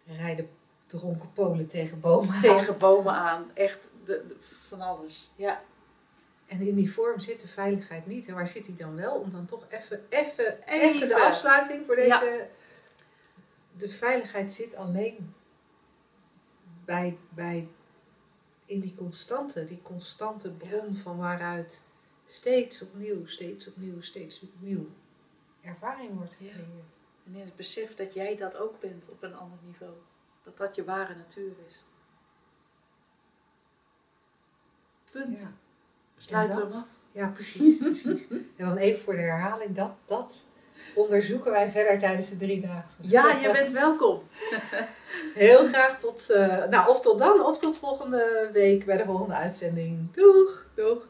[0.06, 0.48] rijden
[0.86, 2.40] dronken Polen tegen bomen aan.
[2.40, 3.50] Tegen bomen aan.
[3.54, 4.36] Echt de, de-
[4.68, 5.30] van alles.
[5.36, 5.62] Ja.
[6.46, 8.26] En in die vorm zit de veiligheid niet.
[8.28, 9.14] En waar zit die dan wel?
[9.14, 10.94] Om dan toch even, even, Even.
[10.94, 12.08] even de afsluiting voor deze.
[12.08, 12.46] Ja.
[13.76, 15.34] De veiligheid zit alleen
[16.84, 17.68] bij, bij
[18.64, 21.82] in die constante, die constante bron van waaruit
[22.26, 24.86] steeds opnieuw, steeds opnieuw, steeds opnieuw
[25.62, 26.46] ervaring wordt Ja.
[26.46, 26.68] gecreëerd.
[27.26, 29.92] En in het besef dat jij dat ook bent op een ander niveau.
[30.42, 31.84] Dat dat je ware natuur is.
[35.12, 35.52] Punt.
[36.16, 36.22] Ja.
[36.22, 36.84] Sluit En hem dat- af.
[37.12, 38.26] Ja, precies, precies.
[38.56, 40.46] En dan even voor de herhaling, dat, dat
[40.94, 42.96] onderzoeken wij verder tijdens de driedaagse.
[43.00, 44.22] Ja, je bent welkom.
[45.34, 49.34] Heel graag tot, eh, nou, of tot dan, of tot volgende week bij de volgende
[49.34, 50.12] uitzending.
[50.14, 50.66] Doeg!
[50.74, 51.06] Toch?